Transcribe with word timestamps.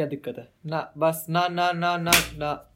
क्या 0.00 0.06
दिक्कत 0.06 0.34
है? 0.38 0.48
ना 0.66 0.90
बस 0.98 1.26
ना 1.30 1.48
ना 1.48 1.72
ना 1.72 1.96
ना 1.96 2.10
ना। 2.38 2.66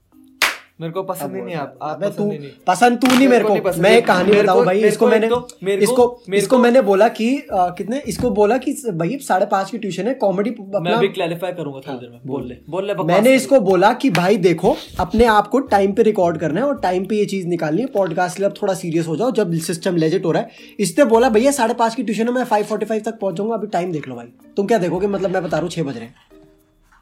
मेरे 0.81 0.93
को 0.93 1.03
पसंद 1.03 1.35
ही 1.37 1.43
नहीं 1.43 1.54
आप 1.54 1.79
आप 1.83 1.97
अबे 1.97 2.07
तू 2.07 2.12
पसंद 2.12 2.41
नहीं। 2.41 2.50
पसंद 2.67 2.99
तू 2.99 3.07
नहीं 3.07 3.29
मेरे 3.29 3.45
को 3.45 3.54
नहीं 3.54 3.83
मैं 3.83 4.03
कहानी 4.03 4.33
बताऊँ 4.33 4.65
भाई 4.65 4.83
इसको 4.85 5.06
मैंने 5.06 5.29
तो- 5.29 5.68
इसको 5.68 6.22
इसको 6.34 6.58
मैंने 6.58 6.80
बोला 6.82 7.08
कि 7.08 7.29
कितने 7.52 7.98
इसको 8.06 8.30
बोला 8.30 8.56
कि 8.58 8.72
भाई 8.95 9.18
साढ़े 9.18 9.46
पाँच 9.46 9.71
की 9.71 9.79
ट्यूशन 9.79 10.08
है 10.08 10.14
कॉमेडी 10.14 10.54
मैं 10.60 10.92
अभी 10.92 11.08
क्लैरिफाई 11.08 11.52
करूँगा 11.52 11.79
थोड़ी 11.79 11.98
देर 11.98 12.10
में। 12.10 12.21
बोल। 12.26 12.48
ले 12.48 12.58
बोल 12.71 12.87
ले 12.87 12.95
मैंने 13.05 13.34
इसको 13.34 13.61
बोला 13.61 13.93
कि 13.93 14.11
भाई 14.11 14.36
देखो 14.36 14.77
अपने 15.00 15.25
आप 15.25 15.48
को 15.48 15.61
टाइम 15.61 15.93
पे 15.93 16.02
रिकॉर्ड 16.02 16.38
करना 16.38 16.61
है 16.61 16.66
और 16.66 16.80
टाइम 16.80 17.06
पे 17.06 17.16
ये 17.16 17.25
चीज़ 17.25 17.46
निकालनी 17.46 17.80
है। 17.80 17.86
पॉडकास्ट 17.86 18.41
लिए 18.41 18.48
अब 18.48 18.54
थोड़ा 18.62 18.75
सीरियस 18.75 19.06
हो 19.06 19.16
जाओ 19.16 19.30
जब 19.30 19.54
सिस्टम 19.54 19.96
लेजिट 19.96 20.25
हो 20.25 20.32
रहा 20.32 20.43
है। 20.43 20.50
इसने 20.80 21.04
बोला 21.04 21.29
भैया 21.29 21.50
साढ़े 21.52 21.75
पाँच 21.75 21.95
की 21.95 22.02
ट्यूशन 22.02 22.29
है 22.29 22.34
मैं 22.34 22.45
फाइव 22.45 22.64
फोर्टी 22.64 22.86
फाइव 22.86 23.02
तक 23.04 23.18
पहुँच 23.20 23.34
जाऊँगा 23.34 23.54
अभी 23.54 23.66
टाइम 23.66 23.93
देख 23.93 24.09
लो 24.09 24.14
भाई। 24.14 24.27
तुम 24.56 24.66
क्या 24.66 24.79
देखोगे? 24.79 25.06
मतलब 25.06 25.30
मैं 25.30 25.43
बता 25.43 25.56
रहा 25.56 25.62
हूँ 25.62 25.70
छह 25.70 25.82
बज 25.82 25.96
रहे 25.96 26.04
हैं। 26.04 26.14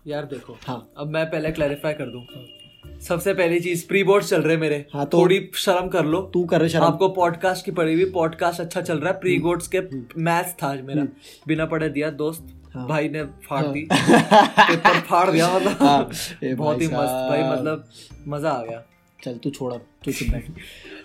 यार 0.07 0.25
देखो 0.25 0.59
हाँ। 0.66 0.93
अब 0.96 1.07
मैं 1.07 1.27
पहले 1.27 1.50
क्लैरिफाई 1.50 1.93
कर 1.93 2.06
दूँ। 2.06 2.27
सबसे 3.01 3.34
पहली 3.34 3.61
चीज़ 3.61 3.88
प्री 3.88 4.05
बोर्ड 4.05 4.25
चल 4.25 4.42
रहे 4.42 4.56
मेरे। 4.56 4.87
हाँ, 4.95 5.06
तो- 5.06 5.20
थोड़ी 5.20 5.51
शर्म 5.55 5.88
कर 5.88 6.05
लो। 6.05 6.30
तू 6.34 6.45
कर 6.45 6.69
शर्म। 6.69 6.84
आपको 6.84 7.09
पॉडकास्ट 7.09 7.65
की 7.65 7.70
पड़ी 7.70 7.95
हुई 7.95 8.05
पॉडकास्ट 8.05 8.61
अच्छा 8.61 8.80
चल 8.80 8.98
रहा 8.98 9.12
है। 9.12 9.20
प्री 9.20 9.38
बोर्ड्स 9.38 9.69
के 9.75 9.80
मैथ्स 10.20 10.55
था 10.62 10.66
आज 10.66 10.80
मेरा। 10.80 11.06
बिना 11.48 11.66
पढ़े 11.66 11.88
दिया 11.88 12.11
दोस्त 12.11 12.47
हाँ। 12.75 12.88
भाई 12.88 13.09
ने 13.09 13.25
फाड़ 13.25 13.66
दी। 13.66 13.88
पेपर 13.92 15.01
फाड़ 15.01 15.30
दिया 15.30 15.47
हाँ, 15.48 15.61
मतलब। 15.61 15.77
हाँ। 15.80 16.11
बहुत 16.55 16.80
ही 16.80 16.87
मस्त 16.87 17.28
भाई 17.28 17.42
मतलब 17.42 17.89
मज़ा 18.28 18.50
आ 18.50 18.62
गया। 18.62 18.83
चल 19.25 19.34
तू 19.34 19.50
छोड़ 19.50 19.73
तू 20.06 20.12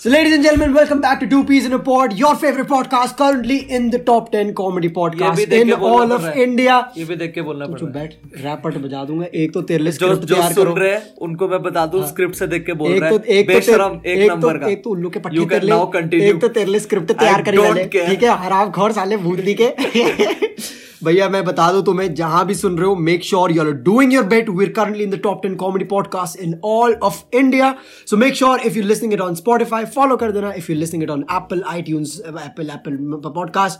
So 0.04 0.10
ladies 0.10 0.34
and 0.34 0.44
gentlemen, 0.44 0.74
welcome 0.76 1.00
back 1.02 1.22
to 1.22 1.28
Two 1.30 1.44
Peas 1.44 1.66
in 1.66 1.74
a 1.74 1.80
Pod, 1.80 2.12
your 2.14 2.32
favorite 2.36 2.68
podcast 2.68 3.18
currently 3.18 3.58
in 3.78 3.88
the 3.90 4.00
top 4.10 4.28
10 4.32 4.52
comedy 4.54 4.90
podcast 4.90 5.40
in 5.60 5.72
all 5.74 6.12
of 6.12 6.28
India. 6.44 6.76
ये 6.98 7.06
भी 7.06 7.16
देख 7.16 7.34
के 7.34 7.42
बोलना 7.42 7.66
तू 7.66 7.74
पड़ 7.74 7.80
रहा 7.80 8.00
है। 8.00 8.10
बैठ 8.10 8.46
रैपट 8.46 8.78
बजा 8.78 9.04
दूँगा। 9.04 9.26
एक 9.36 9.54
तो 9.54 9.62
तेरे 9.62 9.84
लिए 9.84 9.94
जो 9.94 10.16
जो 10.16 10.36
सुन 10.36 10.54
करो। 10.54 10.76
रहे 10.76 10.92
हैं 10.92 11.16
उनको 11.22 11.48
मैं 11.48 11.62
बता 11.64 11.86
दूँ 11.86 12.08
स्क्रिप्ट 12.08 12.36
से 12.36 12.48
देख 12.48 12.66
के 12.66 12.74
बोल 12.74 12.92
रहा 12.92 13.10
तो 13.10 13.18
है। 13.18 13.24
एक 13.24 13.48
तो 13.48 13.54
बेशरम 13.54 14.00
एक 14.06 14.32
नंबर 14.32 14.54
तो 14.54 14.60
का। 14.60 14.68
एक 14.68 14.84
तो 14.84 14.90
उल्लू 14.90 15.10
के 15.10 15.20
पट्टी 15.20 15.46
तेरे 15.46 15.66
लिए 15.68 16.30
एक 16.30 16.42
तो 16.42 16.48
तेरे 16.48 16.72
लिए 16.72 16.80
स्क्रिप्ट 16.80 17.12
तैयार 17.12 17.42
करी 17.42 17.58
वाले 17.58 17.86
ठीक 17.86 18.24
है 18.24 18.38
हराम 18.46 18.72
खोर 18.72 18.92
साले 18.92 19.18
भूतनी 19.18 19.56
के। 19.62 19.74
भैया 21.04 21.30
मैं 21.30 21.44
बता 21.46 21.72
दूँ 21.72 21.86
तुम्हें 21.86 22.14
जहाँ 22.14 22.46
भी 22.48 22.56
सुन 22.56 22.78
रहे 22.78 22.88
हो 22.88 22.96
make 22.96 23.24
sure 23.24 23.52
you 23.52 23.62
are 23.62 23.72
doing 23.72 24.14
your 24.14 24.24
bit 24.24 24.50
we 24.50 24.66
are 24.66 24.72
currently 24.72 25.04
in 25.04 25.10
the 25.10 25.20
top 25.24 25.42
10 25.46 25.56
comedy 25.56 25.86
podcast 25.86 26.40
in 26.40 26.60
all 26.66 26.94
of 26.94 27.38
India 27.38 27.76
so 28.10 28.18
make 28.18 28.36
sure 28.36 28.60
if 28.60 28.78
you 28.78 28.84
listening 28.88 29.14
it 29.14 29.22
on 29.22 29.36
Spotify 29.36 29.86
follow 29.86 30.18
कर 30.18 30.32
देना 30.32 30.54
if 30.54 30.72
you 30.72 30.78
listening 30.78 31.04
it 31.04 31.10
on 31.10 31.22
Apple 31.22 31.64
iTunes 31.68 32.20
Apple 32.20 32.70
Apple 32.70 32.98
podcast 33.30 33.80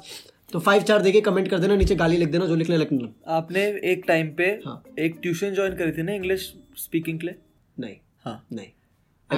तो 0.54 0.60
five 0.60 0.82
star 0.82 1.02
देके 1.02 1.22
comment 1.22 1.48
कर 1.48 1.60
देना 1.60 1.76
नीचे 1.76 1.96
गाली 1.96 2.18
लिख 2.18 2.30
देना 2.30 2.46
जो 2.46 2.56
लिखने 2.56 2.78
लिखना 2.78 3.36
आपने 3.36 3.66
एक 3.84 4.04
टाइम 4.08 4.28
पे 4.28 4.44
हाँ। 4.44 4.84
एक 5.00 5.20
ट्यूशन 5.22 5.54
ज्वाइन 5.54 5.76
करी 5.76 5.92
थी 5.92 6.04
ना 6.04 6.14
इंग्लिश 6.14 6.54
स्पीकिंग 6.78 7.20
के 7.20 7.28
लिए? 7.28 7.36
नहीं। 7.80 7.96
हाँ। 8.26 8.48
नहीं। 8.54 8.68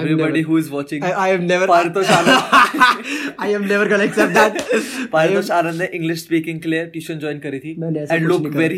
Everybody 0.00 0.40
who 0.40 0.58
is 0.58 0.70
watching 0.70 1.04
I, 1.04 1.08
I 1.08 1.28
have 1.28 1.42
never 1.50 1.68
Paritosh 1.68 2.10
Anand 2.10 3.36
I 3.46 3.48
am 3.58 3.66
never 3.68 3.88
gonna 3.88 4.08
accept 4.10 4.34
that. 4.34 4.62
Paritosh 5.12 5.50
Anand 5.50 5.82
ने 5.82 5.86
इंग्लिश 5.86 6.22
स्पीकिंग 6.24 6.60
के 6.60 6.68
लिए 6.68 6.86
ट्यूशन 6.86 7.18
ज्वाइन 7.18 7.38
करी 7.38 7.58
थी. 7.58 7.76
मैंने 7.78 8.00
ऐसा 8.00 8.14
एंड 8.14 8.28
कुछ 8.28 8.42
लुक 8.42 8.54
नहीं 8.56 8.68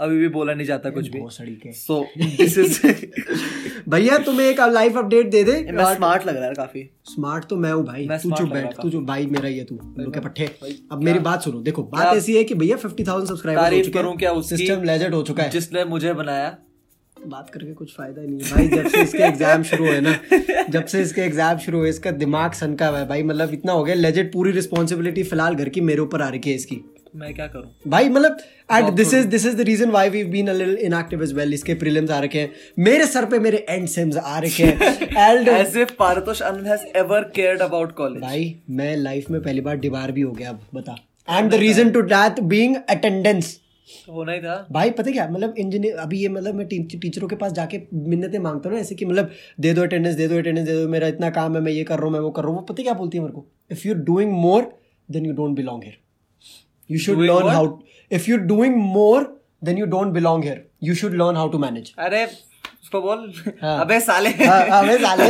ही 0.00 0.06
अभी 0.06 0.18
भी 0.18 0.28
बोला 0.28 0.54
नहीं 0.54 0.66
जाता 0.66 0.90
कुछ 0.90 1.08
भी। 1.08 1.72
सो 1.72 2.00
दिस 2.18 2.58
इज़ 2.58 2.80
भैया 3.88 4.18
तुम्हें 4.18 4.46
एक 4.46 4.60
लाइव 4.72 4.98
अपडेट 4.98 5.30
दे 5.30 5.42
दे। 5.44 5.52
मैं 5.72 5.94
स्मार्ट 5.94 6.26
लग 6.26 6.36
रहा 6.36 6.46
है 6.46 6.54
काफ़ी। 6.54 6.88
स्मार्ट 7.04 7.44
तो 7.44 7.56
मैं 7.56 7.72
हूँ 7.72 7.84
भाई। 7.86 8.06
मैं 8.06 8.18
तू 8.18 8.28
smart 8.28 8.40
चुप 8.40 8.48
बैठ। 8.48 8.80
तू 8.82 8.90
जो 8.90 9.00
भाई 9.02 9.26
मेरा 9.26 9.48
ही 9.48 9.58
है 9.58 9.64
तू 9.64 9.78
लोग 9.98 10.14
के 10.14 10.20
पट्टे। 10.20 10.50
अब 10.92 11.02
मेरी 11.02 11.18
बात 11.18 11.42
सुनो। 11.42 11.60
देखो 11.60 11.82
बात 11.82 12.16
ऐसी 12.16 12.36
है 12.36 12.44
कि 12.44 12.54
भैया 12.54 12.76
फिफ्टी 12.76 13.04
थाउज़ेंड 13.04 13.28
सब्सक्राइबर 13.28 13.74
हो 13.74 13.82
चुके 13.82 13.98
करूँ 13.98 14.16
क्या 14.16 14.30
हैं 14.30 14.38
उसकी? 14.38 14.56
सिस्टम 14.56 14.82
लेजेंड 14.84 15.14
हो 15.14 15.22
चुका 15.22 15.42
है। 15.42 15.50
जिसने 15.50 15.84
मुझे 15.84 16.12
बनाया। 16.14 16.56
बात 17.16 17.50
करके 17.50 17.72
कुछ 17.74 17.94
फ़ायदा 17.96 18.20
ही 18.22 18.28
नहीं 18.28 18.40
है। 18.40 18.50
भाई 18.50 18.68
जब 18.68 18.88
से 18.88 19.00
इसके 19.02 19.22
एग्ज़ाम 19.24 19.62
शुरू 19.62 19.86
हुए 19.86 20.00
ना 20.00 20.14
जब 20.70 20.84
से 20.84 21.00
इसके 21.02 21.20
एग्ज़ाम 21.20 21.58
शुरू 21.58 21.78
हुए 21.78 21.88
इसका 21.88 22.10
दिमाग 22.10 22.52
सनका 22.52 22.88
हुआ 22.88 22.98
है। 22.98 23.08
भाई 23.08 23.22
मतलब 23.22 23.52
इतना 23.54 23.72
हो 23.72 23.84
गया 23.84 23.94
लेजेंड 23.94 24.32
पूरी 24.32 24.52
रिस्पॉन्सिबिलिटी 24.52 25.22
फ़िलहाल 25.22 25.54
घर 25.54 25.68
की 25.68 25.80
मेरे 25.80 26.00
ऊपर 26.00 26.22
आ 26.22 26.28
रही 26.28 26.50
है 26.50 26.54
इसकी। 26.56 26.82
मैं 27.14 27.32
क्या 27.34 27.46
करूँ? 27.46 27.70
भाई 27.88 28.08
मतलब 28.08 28.38
and 28.70 28.88
this 28.96 29.14
is 29.14 29.26
this 29.28 29.46
is 29.46 29.56
the 29.56 29.60
reason 29.66 29.90
why 29.90 30.08
we 30.10 30.22
been 30.26 30.48
a 30.48 30.52
little 30.52 30.76
inactive 30.86 31.22
as 31.22 31.32
well 31.34 31.54
इसके 31.54 31.74
प्रीलिम्स 31.76 32.10
आ 32.10 32.18
रखे 32.20 32.40
हैं। 32.40 32.50
मेरे 32.78 33.06
सर 33.06 33.24
पे 33.26 33.38
मेरे 33.38 33.64
एंड 33.68 33.86
सेम्स 33.88 34.16
आ 34.16 34.38
रखे 34.38 34.64
हैं। 34.64 35.28
And 35.30 35.48
as 35.48 35.76
if 35.78 35.92
Paritosh 35.98 36.42
Anand 36.42 36.66
has 36.66 36.84
ever 36.98 37.30
cared 37.36 37.60
about 37.62 37.92
college 37.96 38.22
भाई 38.22 38.54
मैं 38.70 38.96
लाइफ 38.96 39.30
में 39.30 39.40
पहली 39.40 39.60
बार 39.60 39.76
डिबार 39.78 40.12
भी 40.12 40.20
हो 40.20 40.32
गया 40.32 40.50
अब 40.50 40.60
बता। 40.74 40.96
And 41.28 41.50
the 41.50 41.54
reason 41.60 41.90
to 41.90 42.02
that 42.04 42.40
being 42.44 42.76
attendance 42.88 43.58
होना 44.08 44.32
ही 44.32 44.40
था? 44.40 44.66
भाई 44.72 44.90
पता 44.92 45.10
क्या 45.10 45.28
मतलब 45.28 45.54
इंजीनियर 45.58 45.96
अभी 45.98 46.18
ये 46.18 46.28
मतलब 46.28 46.54
मैं 46.54 46.66
टी, 46.66 46.78
टीचरों 46.92 47.28
के 47.28 47.36
पास 47.36 47.52
जाके 47.52 47.80
मिन्नतें 47.94 48.38
माँगता 48.38 48.68
हूँ 48.68 48.76
ना 48.76 48.80
ऐसे 48.80 48.94
कि 48.94 49.04
मतलब 49.04 49.30
दे 49.60 49.72
दो 49.72 49.82
अटेंडेंस 49.82 50.14
दे 50.16 50.28
दो 50.28 50.38
अटेंडेंस 50.38 50.66
दे 50.66 50.74
दो 50.74 50.88
मेरा 50.88 51.06
इतना 51.08 51.30
काम 51.30 51.56
है 51.56 51.62
मैं 51.62 51.72
ये 51.72 51.82
कर 51.84 51.96
रहा 51.96 52.04
हूँ 52.04 52.12
मैं 52.12 52.20
वो 52.20 52.30
कर 52.30 52.42
रहा 52.42 52.50
हूँ। 52.50 52.58
वो 52.58 52.64
पता 52.66 52.82
क्या 52.82 52.94
बोलती 52.94 53.18
है 53.18 53.24
मेरे 53.24 53.34
को? 53.34 53.46
If 53.72 53.86
you 53.88 53.94
doing 54.04 54.32
more 54.32 54.70
than 55.08 55.26
you 55.26 55.32
don't 55.32 55.56
belong 55.56 55.82
here 55.84 55.98
you 56.90 56.98
should 56.98 57.16
Doing 57.16 57.30
learn 57.30 57.42
what? 57.42 57.54
How 57.54 57.78
if 58.12 58.30
you 58.30 58.36
doing 58.52 58.76
more 58.92 59.24
than 59.64 59.78
you 59.78 59.86
don't 59.96 60.12
belong 60.12 60.44
here 60.44 60.64
you 60.84 60.94
should 60.94 61.14
learn 61.22 61.36
how 61.36 61.48
to 61.48 61.58
manage 61.58 61.92
अरे 61.98 62.24
उसको 62.82 63.00
बोल 63.00 63.32
हाँ। 63.62 63.80
अबे 63.80 63.98
साले 64.00 64.30
अबे 64.30 64.96
साले 64.98 65.24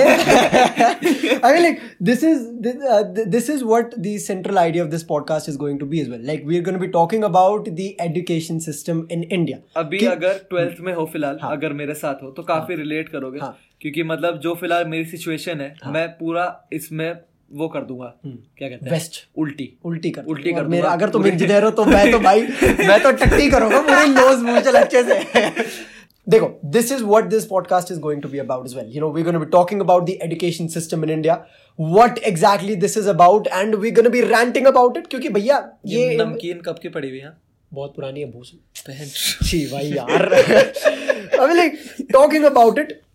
I 1.43 1.53
mean, 1.53 1.63
like 1.63 1.81
this 2.09 2.23
is 2.23 2.43
this, 2.65 2.77
uh, 2.95 3.03
this 3.35 3.49
is 3.49 3.65
what 3.65 3.95
the 4.05 4.13
central 4.19 4.59
idea 4.59 4.83
of 4.85 4.91
this 4.91 5.05
podcast 5.05 5.49
is 5.49 5.57
going 5.57 5.79
to 5.81 5.87
be 5.87 6.01
as 6.01 6.09
well. 6.09 6.23
Like 6.31 6.45
we're 6.51 6.63
going 6.63 6.79
to 6.79 6.83
be 6.83 6.91
talking 6.97 7.25
about 7.25 7.71
the 7.81 7.89
education 8.01 8.61
system 8.67 9.01
in 9.17 9.25
India. 9.39 9.59
अभी 9.77 10.05
अगर 10.07 10.39
twelfth 10.51 10.81
में 10.81 10.93
हो 10.95 11.07
फ़िलहाल 11.13 11.39
अगर 11.51 11.73
मेरे 11.81 11.95
साथ 12.03 12.23
हो 12.23 12.31
तो 12.37 12.43
काफ़ी 12.53 12.77
रिलेट 12.83 13.09
करोगे 13.09 13.41
हाँ। 13.41 13.57
क्योंकि 13.81 14.03
मतलब 14.13 14.39
जो 14.47 14.55
फ़िलहाल 14.55 14.85
मेरी 14.89 15.05
सिचुएशन 15.11 15.61
है 15.61 15.75
मैं 15.93 16.07
पूरा 16.19 16.47
इसमें 16.73 17.09
वो 17.53 17.69
कर 17.69 17.81
दूँगा। 17.81 18.21
क्या 18.27 18.69
कहते 18.69 18.91
हैं? 18.91 18.99
West. 18.99 19.17
उल्टी। 19.37 19.79
उल्टी 19.85 20.11
कर 20.11 20.23
उल्टी 20.23 20.53
कर 20.53 20.65
मेरा 20.65 20.91
अगर 20.91 21.09
तुम 21.09 21.27
इंजीनियर 21.27 21.65
हो 21.65 21.71
तो 21.71 21.85
मैं 21.85 22.11
तो 22.13 22.19
भाई 22.19 22.43
मैं 22.63 23.03
तो 23.03 23.13
टट्टी 23.13 23.51
करूँगा 23.51 23.81
पूरे 23.81 24.07
नोज़ 24.07 24.65
चल 24.65 24.75
अच्छे 24.75 25.03
से। 25.03 25.65
देखो 26.29 26.61
this 26.65 26.93
is 26.93 27.05
what 27.05 27.25
this 27.25 27.45
podcast 27.45 27.93
is 27.93 28.01
going 28.01 28.23
to 28.23 28.29
be 28.29 28.39
about 28.39 28.67
as 28.67 28.77
well 28.77 28.91
you 28.95 29.01
know 29.01 29.11
we 29.11 29.23
gonna 29.23 29.39
be 29.39 29.47
talking 29.47 29.81
about 29.81 30.07
the 30.07 30.09
education 30.09 30.67
system 30.67 31.05
in 31.05 31.11
India 31.11 31.47
what 31.81 32.19
exactly 32.19 32.77
this 32.77 32.97
is 32.99 33.09
about 33.09 33.47
and 33.47 33.75
we 33.75 33.91
gonna 33.91 34.09
be 34.09 34.21
ranting 34.21 34.67
about 34.67 34.97
it 34.97 35.07
क्योंकि 35.07 35.29
भैया 35.29 35.73
ये 35.87 36.11
ये 36.11 36.17
नमकीन 36.17 36.61
कब 36.61 36.79
की 36.83 36.89
पड़ी 36.89 37.09
हुई 37.09 37.19
है? 37.19 37.33
बहुत 37.73 37.93
पुरानी 37.97 38.21
है 38.21 38.31
भूस। 38.33 38.53
पहन। 38.89 39.07
छी 39.47 39.67
भाई 39.67 39.87
यार। 39.87 40.29
Mean 41.41 41.57
like 41.57 41.77
talking 42.13 42.45
about 42.45 42.79
it 42.79 43.10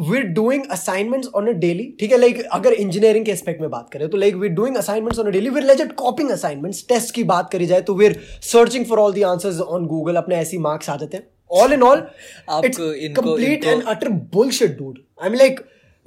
we 0.00 0.20
doing 0.34 0.62
assignments 0.70 1.28
on 1.36 1.48
a 1.48 1.52
daily 1.60 1.84
ठीक 2.00 2.12
है? 2.12 2.18
लाइक 2.18 2.42
अगर 2.52 2.72
इंजीनियरिंग 2.72 3.24
के 3.24 3.32
एस्पेक्ट 3.32 3.60
में 3.60 3.70
बात 3.70 3.88
करें 3.92 4.08
तो 4.10 4.18
like 4.18 4.34
we're 4.36 4.52
doing 4.52 4.76
assignments 4.76 5.18
on 5.18 5.30
daily 5.30 5.50
we're 5.50 5.64
legit 5.64 5.92
copying 5.96 6.30
assignment 6.30 6.74
test 6.88 7.14
की 7.14 7.24
बात 7.24 7.50
करी 7.52 7.66
जाए 7.66 7.80
तो 7.80 7.94
we're 7.94 8.20
searching 8.42 8.84
for 8.86 8.98
all 8.98 9.12
the 9.12 9.22
answer 9.30 9.60
on 9.62 9.86
Google 9.86 10.16
अपने 10.16 10.36
ऐसी 10.36 10.58
मार्क्स 10.58 10.90
आ 10.90 10.96
जाते 10.96 11.16
हैं। 11.16 11.26
All 11.50 11.72
in 11.72 11.82
all 11.82 11.98
it's 12.64 12.78
complete 12.78 13.64
and 13.64 13.82
utter 13.82 14.08
bullshit 14.34 14.78
dude 14.78 14.98
I 15.22 15.28
am 15.28 15.34
like 15.34 15.60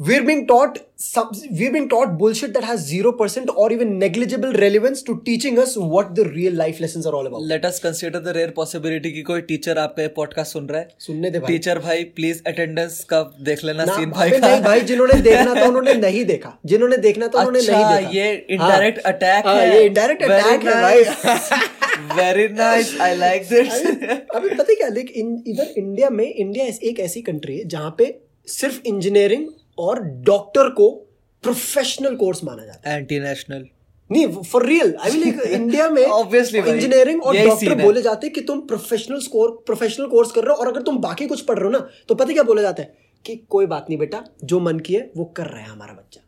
we're 0.07 0.23
being 0.27 0.47
taught 0.47 0.77
some, 0.97 1.29
we're 1.51 1.71
being 1.71 1.87
taught 1.89 2.17
bullshit 2.17 2.53
that 2.53 2.63
has 2.63 2.85
0% 2.91 3.49
or 3.55 3.71
even 3.71 3.99
negligible 3.99 4.53
relevance 4.53 5.03
to 5.03 5.15
teaching 5.25 5.59
us 5.59 5.75
what 5.93 6.15
the 6.15 6.25
real 6.29 6.55
life 6.61 6.79
lessons 6.79 7.05
are 7.05 7.13
all 7.17 7.27
about. 7.29 7.43
Let 7.49 7.65
us 7.65 7.79
consider 7.79 8.19
the 8.19 8.33
rare 8.37 8.53
possibility 8.55 9.11
कि 9.11 9.21
कोई 9.21 9.41
teacher 9.41 9.77
आपका 9.77 10.07
podcast 10.15 10.53
सुन 10.53 10.67
रहा 10.67 10.79
है। 10.79 10.87
सुनने 10.99 11.31
दे 11.31 11.39
भाई। 11.39 11.53
Teacher 11.53 11.79
भाई 11.79 12.03
please 12.03 12.41
attendance 12.47 13.03
का 13.03 13.21
देख 13.41 13.63
लेना 13.63 13.85
सीन 13.85 14.11
भाई 14.11 14.29
का। 14.29 14.47
नहीं 14.47 14.61
भाई 14.61 14.81
जिन्होंने 14.81 15.21
देखना 15.21 15.55
था 15.55 15.67
उन्होंने 15.67 15.93
नहीं 15.93 16.25
देखा। 16.25 16.57
जिन्होंने 16.65 16.97
देखना 16.97 17.27
था 17.27 17.39
उन्होंने 17.39 17.59
अच्छा, 17.59 17.73
नहीं 17.73 17.95
देखा। 17.95 18.17
ये 18.17 18.45
indirect 18.51 19.05
हाँ, 19.05 19.41
हाँ, 19.43 19.61
है। 19.61 19.77
ये 19.77 19.89
indirect 19.89 20.27
Very 20.27 20.65
है 20.65 20.81
भाई। 20.81 21.03
Very 22.17 22.47
nice 22.53 22.99
I 23.01 23.15
like 23.15 23.47
this 23.49 23.73
अभी 24.35 24.49
पता 24.49 24.73
क्या 24.73 24.89
देख 24.89 25.13
इधर 25.15 25.73
इंडिया 25.77 26.09
में 26.09 26.25
इंडिया 26.25 26.65
एक 26.83 26.99
ऐसी 26.99 27.21
कंट्री 27.21 27.57
है 27.57 27.65
जहाँ 27.67 27.95
पे 27.97 28.15
सिर्फ़ 28.47 28.81
इंजीनियरिंग 28.85 29.47
और 29.81 29.99
डॉक्टर 30.29 30.69
को 30.69 30.89
प्रोफेशनल 31.43 32.15
कोर्स 32.15 32.43
माना 32.43 32.65
जाता 32.65 32.89
है। 32.89 32.97
एंटी 32.97 33.19
नेशनल 33.19 33.65
नहीं 34.11 34.27
for 34.43 34.65
real 34.65 34.95
I 34.99 35.11
mean 35.11 35.39
India 35.41 35.89
में 35.89 36.03
ऑब्वियसली 36.19 36.59
इंजीनियरिंग 36.59 37.23
और 37.23 37.37
डॉक्टर 37.37 37.75
बोले 37.81 38.01
जाते 38.01 38.27
हैं 38.27 38.33
कि 38.33 38.41
तुम 38.41 38.61
प्रोफेशनल 38.61 39.19
स्कोर 39.19 39.63
प्रोफेशनल 39.65 40.07
कोर्स 40.07 40.31
कर 40.31 40.43
रहे 40.43 40.53
हो 40.53 40.55
और 40.55 40.67
अगर 40.67 40.81
तुम 40.81 40.97
बाकी 40.97 41.27
कुछ 41.27 41.41
पढ़ 41.41 41.59
रहे 41.59 41.65
हो 41.65 41.71
ना 41.71 41.87
तो 42.07 42.15
पता 42.15 42.33
क्या 42.33 42.43
बोला 42.43 42.61
जाता 42.61 42.83
है? 42.83 42.93
कि 43.25 43.35
कोई 43.35 43.65
बात 43.65 43.85
नहीं 43.89 43.99
बेटा 43.99 44.23
जो 44.43 44.59
मन 44.59 44.79
की 44.79 44.93
है 44.93 45.11
वो 45.17 45.25
कर 45.25 45.45
रहा 45.45 45.61
है 45.61 45.67
हमारा 45.67 45.93
बच्चा। 45.93 46.21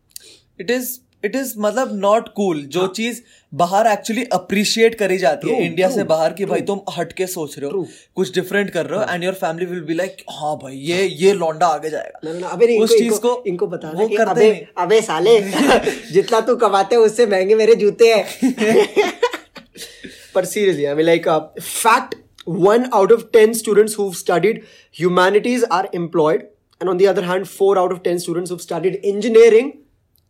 इट 0.60 0.72
इज़ 0.72 1.00
इट 1.26 1.36
इज़ 1.36 1.54
मतलब 1.60 1.90
नॉट 1.96 2.28
कूल 2.36 2.62
जो 2.66 2.80
हाँ. 2.80 2.92
चीज़ 2.96 3.22
बाहर 3.54 3.88
एक्चुअली 3.88 4.24
अप्रिशिएट 4.34 4.96
करी 5.00 5.18
जाती 5.18 5.48
है 5.48 5.54
हाँ। 5.54 5.60
True, 5.60 5.70
इंडिया 5.70 5.90
से 5.90 6.04
बाहर 6.04 6.34
की 6.34 6.46
भाई 6.46 6.62
तुम 6.62 6.80
हटके 6.98 7.28
सोच 7.28 7.58
रहे 7.60 7.70
हो 7.70 7.78
True. 7.78 7.94
कुछ 8.16 8.34
डिफरेंट 8.36 8.70
कर 8.70 8.86
रहे 8.86 9.00
हो 9.00 9.14
and 9.14 9.24
your 9.24 9.34
family 9.34 9.66
will 9.66 9.82
be 9.82 9.94
like 9.94 10.24
हाँ 10.32 10.56
भाई 10.64 10.76
ये 10.90 11.04
ये 11.06 11.34
लौंडा 11.34 11.68
आगे 11.68 11.90
जाएगा 11.90 12.20
ना, 12.24 12.40
ना, 12.40 12.48
अबे 12.48 12.78
उस 12.80 12.98
चीज़ 12.98 13.20
को 13.20 13.44
इनको 13.48 13.68
बताना 13.68 14.00
वो 14.00 14.08
कि 14.08 14.16
करते 14.16 14.50
अबे 14.50 14.68
अबे 14.84 15.02
साले 15.02 15.40
जितना 16.14 16.40
तू 16.42 16.56
कमाते 16.66 16.96
हो 16.96 17.06
उससे 17.06 17.26
महँगे 17.26 17.56
मेरे 17.56 17.76
जूते 17.76 18.14
हैं 18.14 18.26
पर 20.36 20.46
seriously 20.46 20.86
I 20.86 20.96
mean 20.96 21.06
like 21.06 21.30
fact 21.62 22.16
one 22.48 22.90
out 22.94 23.12
of 23.12 23.22
10 23.32 23.54
students 23.54 23.94
who've 23.94 24.16
studied 24.16 24.64
humanities 24.92 25.64
are 25.66 25.88
employed 25.94 26.42
and 26.82 26.90
on 26.90 26.98
the 26.98 27.08
other 27.08 27.22
hand 27.24 27.48
4 27.48 27.78
out 27.78 27.92
of 27.92 28.04
10 28.04 28.20
students 28.20 28.50
who've 28.50 28.62
studied 28.62 29.00
engineering 29.04 29.70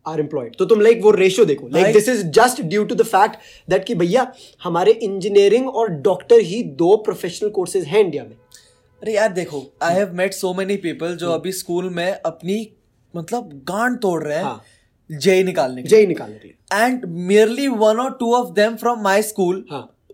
are 0.06 0.16
employed. 0.20 0.56
तो 0.58 0.64
तुम 0.64 0.80
लाइक 0.80 1.00
वो 1.02 1.10
रेशियो 1.10 1.44
देखो. 1.46 1.68
Like 1.68 1.92
this 1.94 2.08
is 2.08 2.22
just 2.38 2.62
due 2.62 2.84
to 2.84 2.94
the 2.94 3.02
fact 3.06 3.36
that 3.70 3.84
कि 3.84 3.94
भैया 3.94 4.32
हमारे 4.64 4.92
engineering 4.92 5.68
और 5.68 5.88
doctor 6.08 6.40
ही 6.42 6.62
दो 6.78 6.96
professional 7.04 7.50
courses 7.50 7.84
हैं 7.84 8.00
इंडिया 8.00 8.24
में. 8.24 8.36
अरे 9.02 9.14
यार 9.14 9.32
देखो 9.32 9.62
I 9.82 9.94
have 9.94 10.12
met 10.16 10.34
so 10.34 10.52
many 10.54 10.76
people 10.84 11.16
जो 11.16 11.30
अभी 11.32 11.52
स्कूल 11.52 11.88
में 11.94 12.10
अपनी 12.12 12.56
मतलब 13.14 13.50
गांड 13.68 13.98
तोड़ 13.98 14.22
रहे 14.22 14.36
हैं 14.36 14.44
हाँ। 14.44 14.62
जेई 15.10 15.42
निकालने 15.44 15.82
के 15.82 15.88
जेई 15.88 16.06
निकालने 16.06 16.38
के 16.38 16.48
लिए. 16.48 16.84
एंड 16.84 17.04
merely 17.30 17.68
वन 17.78 18.00
और 18.00 18.16
two 18.20 18.34
of 18.34 18.52
them 18.54 18.76
from 18.76 19.02
my 19.02 19.22
school. 19.22 19.64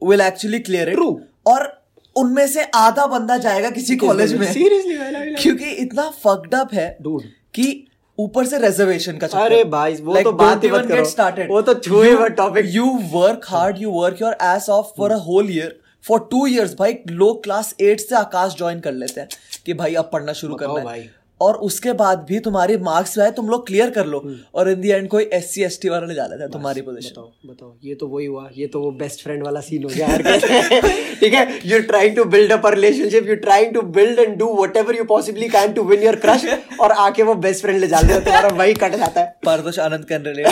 Will 0.03 0.21
actually 0.21 0.59
clear 0.59 0.89
it 0.89 0.97
True. 0.97 1.15
और 1.47 1.69
उनमें 2.17 2.47
से 2.49 2.63
आधा 2.75 3.07
बंदा 3.07 3.37
जाएगा 3.39 3.71
किसी 3.71 3.97
कॉलेज 3.97 4.35
में. 4.35 4.53
सीरियसली 4.53 5.35
क्योंकि 5.43 5.71
इतना 5.83 6.09
फक्ड 6.25 6.55
अप 6.55 6.75
है 6.75 6.97
Dude. 7.03 7.23
कि 7.55 7.87
ऊपर 8.23 8.47
से 8.47 8.59
रिजर्वेशन 8.59 9.17
का 9.17 9.27
अरे 9.39 9.63
भाई 9.75 9.95
वो 9.95 10.13
like, 10.13 10.25
तो 10.25 10.33
बात 10.35 10.65
ही 10.65 10.71
मत 10.71 10.87
करो। 10.89 11.05
वो 11.49 11.61
तो 11.63 11.75
छुए 11.75 12.11
हुआ 12.11 12.27
topic 12.41 12.67
you 12.71 12.85
work 13.13 13.47
hard 13.49 13.79
you 13.83 13.91
work 13.93 14.23
your 14.23 14.37
ass 14.55 14.69
off 14.71 14.93
for 14.99 15.11
a 15.11 15.19
whole 15.29 15.51
year 15.51 15.79
for 16.05 16.27
two 16.31 16.47
years 16.47 16.75
भाई 16.79 16.97
लो 17.11 17.33
क्लास 17.45 17.75
एट 17.81 18.01
से 18.01 18.15
आकाश 18.17 18.55
ज्वाइन 18.59 18.81
कर 18.81 18.93
लेते 18.95 19.21
हैं 19.21 19.29
कि 19.67 19.75
भाई 19.75 19.95
अब 19.95 20.11
पढ़ना 20.13 20.33
शुरू 20.33 20.55
करना 20.55 20.91
है। 20.93 21.20
और 21.41 21.55
उसके 21.67 21.93
बाद 21.93 22.25
भी 22.29 22.39
तुम्हारी 22.41 22.77
मार्क्स 22.79 23.15
जो 23.15 23.23
है 23.23 23.31
तुम 23.33 23.49
लोग 23.49 23.67
क्लियर 23.67 23.91
कर 23.91 24.07
लो। 24.07 24.23
और 24.55 24.69
इन 24.71 24.81
दी 24.81 24.91
एंड 24.91 25.09
कोई 25.09 25.25
एस 25.33 25.53
सी 25.55 25.63
एस 25.65 25.79
टी 25.83 25.89
वाला 25.89 26.07
ले 26.07 26.15
जा 26.15 26.27
लेता 26.27 26.43
है 26.45 26.51
तुम्हारी 26.51 26.81
पोजीशन 26.81 27.11
बताओ 27.11 27.53
बताओ 27.53 27.75
ये 27.85 27.95
तो 27.95 28.07
वही 28.07 28.27
हुआ 28.27 28.49
ये 28.57 28.67
तो 28.67 28.81
वो 28.83 28.91
बेस्ट 29.01 29.23
फ्रेंड 29.25 29.45
वाला 29.45 29.61
सीन 29.61 29.85
हो 29.85 29.91
गया 29.95 30.09
ठीक 31.21 31.35
है 31.35 31.45
you 31.67 31.77
are 31.77 31.83
trying 31.83 32.17
to 32.17 32.25
build 32.35 32.53
up 32.53 32.67
a 32.67 32.71
relationship 32.71 33.29
you 33.29 33.37
trying 33.37 33.75
to 33.75 33.83
build 33.99 34.19
and 34.19 34.37
do 34.39 34.53
whatever 34.55 34.97
you 34.97 35.05
possibly 35.05 35.49
can 35.49 35.73
to 35.73 35.83
win 35.85 36.03
your 36.03 36.17
crush 36.17 36.45
और 36.81 36.93
आके 36.99 37.23
वो 37.23 37.35
बेस्ट 37.47 37.63
फ्रेंड 37.63 37.81
ले 37.81 37.87
जाते 37.87 38.13
हैं 38.13 38.25
तुम्हारा 38.25 38.49
वही 38.57 38.75
कट 38.75 38.97
जाता 38.97 39.21
है। 39.21 39.35
Paritosh 39.47 39.79
Anand 39.79 40.05
can 40.05 40.23
relate 40.23 40.47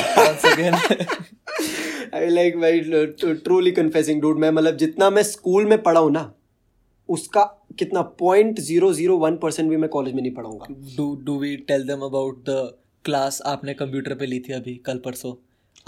again 0.55 0.75
I 2.15 2.29
like 2.29 2.57
very 2.57 3.07
truly 3.35 3.71
confessing 3.71 4.21
dude 4.23 4.39
मैं 4.39 4.51
मतलब 4.51 4.77
जितना 4.77 5.11
मैं 5.11 5.23
स्कूल 5.23 5.65
में 5.65 5.83
पढ़ा 5.83 6.01
हूँ 6.01 6.13
ना 6.13 6.31
उसका 7.09 7.43
कितना 7.79 8.03
point 8.03 8.61
zero 8.61 8.93
zero 8.93 9.17
one 9.19 9.37
percent 9.37 9.71
भी 9.71 9.77
मैं 9.77 9.89
कॉलेज 9.91 10.15
में 10.15 10.23
नहीं 10.23 10.33
पढ़ाऊँगा। 10.33 10.67
Do 10.97 11.15
do 11.25 11.39
we 11.39 11.57
tell 11.57 11.83
them 11.83 12.01
about 12.01 12.45
the 12.49 12.79
class 13.05 13.43
आपने 13.47 13.75
कंप्यूटर 13.75 14.15
पे 14.15 14.27
ली 14.27 14.41
थी 14.41 14.53
अभी 14.53 14.75
कल 14.87 14.99
परसों? 14.99 15.35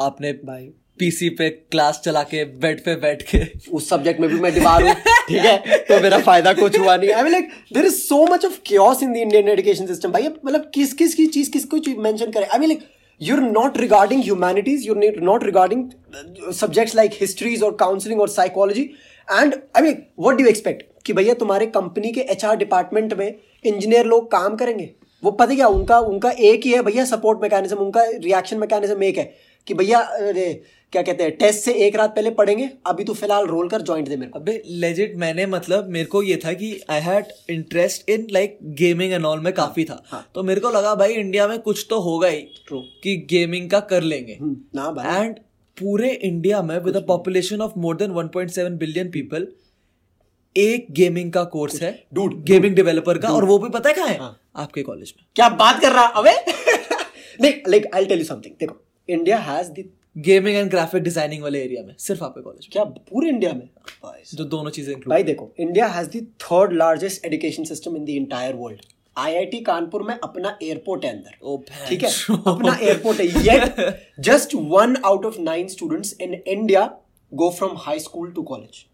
आपने 0.00 0.32
भाई। 0.32 0.70
पीसी 0.98 1.28
पे 1.30 1.48
क्लास 1.50 2.00
चला 2.04 2.22
के 2.22 2.44
बेड 2.62 2.80
पे 2.84 2.94
बैठ 2.96 3.22
के? 3.22 3.40
उस 3.72 3.88
सब्जेक्ट 3.88 4.20
में 4.20 4.28
भी 4.30 4.40
मैं 4.40 4.54
दीवार 4.54 4.82
हूँ 4.82 4.94
ठीक 4.94 5.44
है? 5.44 5.56
तो 5.78 6.00
मेरा 6.02 6.18
फ़ायदा 6.18 6.52
कुछ 6.52 6.78
हुआ 6.78 6.96
नहीं। 6.96 7.10
I 7.10 7.22
mean 7.22 7.32
like 7.32 7.50
there 7.74 7.84
is 7.84 7.94
so 7.94 8.22
much 8.26 8.44
of 8.44 8.60
chaos 8.66 9.02
in 9.02 9.12
the 9.12 9.16
Indian 9.16 9.48
education 9.48 9.86
system 9.86 10.12
भाई। 10.12 10.28
मतलब 10.44 10.70
किस 10.74 10.94
किस 10.94 11.14
की 11.14 11.26
चीज़ 11.26 11.50
किसको 11.50 11.78
चीज़ 11.78 11.96
मेंशन 11.96 12.30
करें? 12.30 12.46
I 12.46 12.58
mean 12.58 12.68
like 12.68 12.88
you're 13.20 13.46
not 13.54 13.74
regarding 13.80 14.20
humanities 14.26 14.84
you're 14.84 15.00
not- 15.00 15.18
not 15.24 15.42
regarding 15.46 15.80
uh, 16.20 16.52
subjects 16.60 16.94
like 16.98 17.16
histories 17.22 17.62
और 17.62 17.74
or 18.24 18.28
psychology 18.36 18.84
and 19.40 19.56
i 19.74 19.82
mean 19.86 19.98
what 20.26 20.38
do 20.38 20.44
you 20.44 20.52
expect? 20.52 20.86
कि 21.06 21.12
भैया 21.12 21.34
तुम्हारे 21.34 21.66
कंपनी 21.66 22.12
के 22.12 22.20
एचआर 22.20 22.56
डिपार्टमेंट 22.56 23.14
में 23.14 23.26
इंजीनियर 23.64 24.06
लोग 24.06 24.30
काम 24.30 24.56
करेंगे? 24.56 24.90
वो 25.22 25.30
पता 25.30 25.54
क्या 25.54 25.66
उनका 25.68 25.98
उनका 26.00 26.30
एक 26.30 26.64
ही 26.64 26.72
है 26.72 26.82
भैया 26.82 27.04
सपोर्ट 27.04 27.42
मैकेनिज्म 27.42 27.76
उनका 27.76 28.04
रिएक्शन 28.04 28.58
मैकेनिज्म 28.58 29.02
एक 29.02 29.18
है 29.18 29.32
कि 29.66 29.74
भैया 29.74 29.98
अरे, 29.98 30.62
क्या 30.92 31.02
कहते 31.02 31.24
हैं 31.24 31.36
टेस्ट 31.36 31.64
से 31.64 31.72
एक 31.86 31.96
रात 31.96 32.14
पहले 32.14 32.30
पढ़ेंगे 32.30 32.70
अभी 32.86 33.04
तो 33.04 33.14
फ़िलहाल 33.14 33.46
रोल 33.46 33.68
कर 33.68 33.82
ज्वाइंट 33.82 34.08
दे 34.08 34.16
मेरे 34.16 34.30
को। 34.30 34.38
अबे 34.38 34.62
लेजिट 34.66 35.16
मैंने 35.16 35.46
मतलब 35.46 35.88
मेरे 35.88 36.04
को 36.04 36.22
ये 36.22 36.36
था 36.36 36.52
कि 36.52 36.80
I 36.90 37.00
had 37.00 37.26
interest 37.50 38.10
in 38.10 38.26
like 38.30 38.58
gaming 38.62 39.12
and 39.12 39.24
all 39.24 39.40
में 39.40 39.52
काफ़ी 39.52 39.84
था। 39.84 40.02
हाँ। 40.06 40.26
तो 40.34 40.42
मेरे 40.42 40.60
को 40.60 40.70
लगा 40.70 40.94
भाई 40.94 41.12
इंडिया 41.12 41.48
में 41.48 41.58
कुछ 41.58 41.86
तो 41.90 42.00
होगा 42.00 42.28
ही 42.28 42.40
True. 42.68 42.82
कि 43.02 43.16
गेमिंग 43.30 43.70
का 43.70 43.80
कर 43.80 44.02
लेंगे। 44.02 44.38
हम्म, 44.40 44.56
ना 44.74 44.90
भाई। 44.90 45.24
एंड 45.24 45.36
पूरे 45.76 46.10
इंडिया 46.10 46.62
में 46.62 46.78
with 46.78 46.96
a 46.96 47.00
population 47.00 47.60
of 47.60 47.72
more 47.78 47.96
than 47.96 48.10
1.7 48.10 48.78
billion 48.78 49.10
people 49.10 49.48
एक 50.56 50.86
गेमिंग 50.92 51.32
का 51.32 51.42
कोर्स 51.46 51.82
है 51.82 51.92
डूड 52.14 52.42
गेमिंग 52.44 52.74
डेवलपर 52.76 53.18
का 53.18 53.28
और 53.28 53.44
वो 53.44 53.58
भी 53.58 53.68
पता 53.68 53.88
है 53.88 53.94
कहाँ 53.94 54.08
है? 54.08 54.18
हाँ। 54.18 54.40
आपके 54.56 54.82
कॉलेज 54.82 55.12
में। 55.16 55.24
क्या 55.36 55.48
बात 55.48 55.80
कर 55.80 55.92
रहा 55.92 56.04
अबे? 56.20 56.30
नहीं 57.40 57.52
like 57.68 57.86
I 57.94 58.06
tell 58.06 58.18
you 58.18 58.24
something 58.24 58.54
देखो 58.60 58.76
India 59.08 59.38
has 59.40 59.70
the 59.70 59.84
gaming 60.16 60.56
and 60.56 60.70
graphic 60.70 61.02
designing 61.02 61.42
वाले 61.42 61.62
एरिया 61.64 61.82
में 61.82 61.94
सिर्फ़ 61.98 62.24
आपके 62.24 62.42
कॉलेज 62.42 62.68
क्या 62.72 62.84
पूरे 62.84 63.28
इंडिया 63.28 63.52
में? 63.52 63.68
जो 64.34 64.44
दोनों 64.44 64.70
चीज़ें 64.70 64.94
भाई 65.08 65.22
देखो 65.22 65.52
India 65.60 65.86
has 65.88 66.08
the 66.16 66.26
third 66.42 66.72
largest 66.72 67.24
education 67.26 67.64
system 67.64 67.96
in 67.96 68.04
the 68.04 68.08
entire 68.10 68.54
world 68.56 68.80
IIT 69.16 69.60
Kanpur 69.60 70.02
में 70.02 70.14
अपना 70.14 70.56
एयरपोर्ट 70.62 71.04
है 71.04 71.10
अंदर। 71.12 71.86
ठीक 71.88 72.02
है? 72.02 72.10
अपना 72.46 72.76
एयरपोर्ट 72.82 73.20
है। 73.20 73.26
Yet 73.46 74.20
just 74.28 74.54
one 74.54 74.96
out 75.04 75.24
of 75.26 75.40
nine 75.40 75.68
students 75.68 76.16
in 76.20 76.34
India 76.34 76.84
go 77.32 77.50
from 77.58 77.76
high 77.78 77.98
school 78.00 78.30
to 78.32 78.42
college 78.42 78.84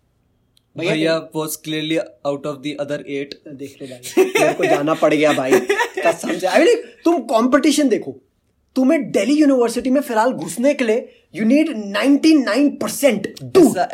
भैया 0.79 1.17
was 1.37 1.57
clearly 1.65 1.97
out 1.97 2.47
of 2.47 2.57
the 2.59 2.77
other 2.81 3.05
eight 3.09 3.35
देख 3.49 3.77
लो 3.83 3.89
भाई 3.89 4.25
मेरे 4.25 4.53
को 4.55 4.65
जाना 4.65 4.95
पड़ 4.95 5.13
गया 5.15 5.33
भाई। 5.33 5.61
कसम 5.99 6.33
से। 6.39 6.47
आई 6.47 6.65
मीन 6.65 6.83
तुम 7.05 7.19
कंपटीशन 7.35 7.89
देखो। 7.89 8.17
तुम्हें 8.77 9.11
दिल्ली 9.13 9.35
यूनिवर्सिटी 9.35 9.91
में 9.91 10.01
फ़िलहाल 10.01 10.33
घुसने 10.33 10.75
के 10.75 10.85
लिए 10.85 11.09
you 11.37 11.45
need 11.45 11.69
99% 11.97 12.81
percent 12.81 13.27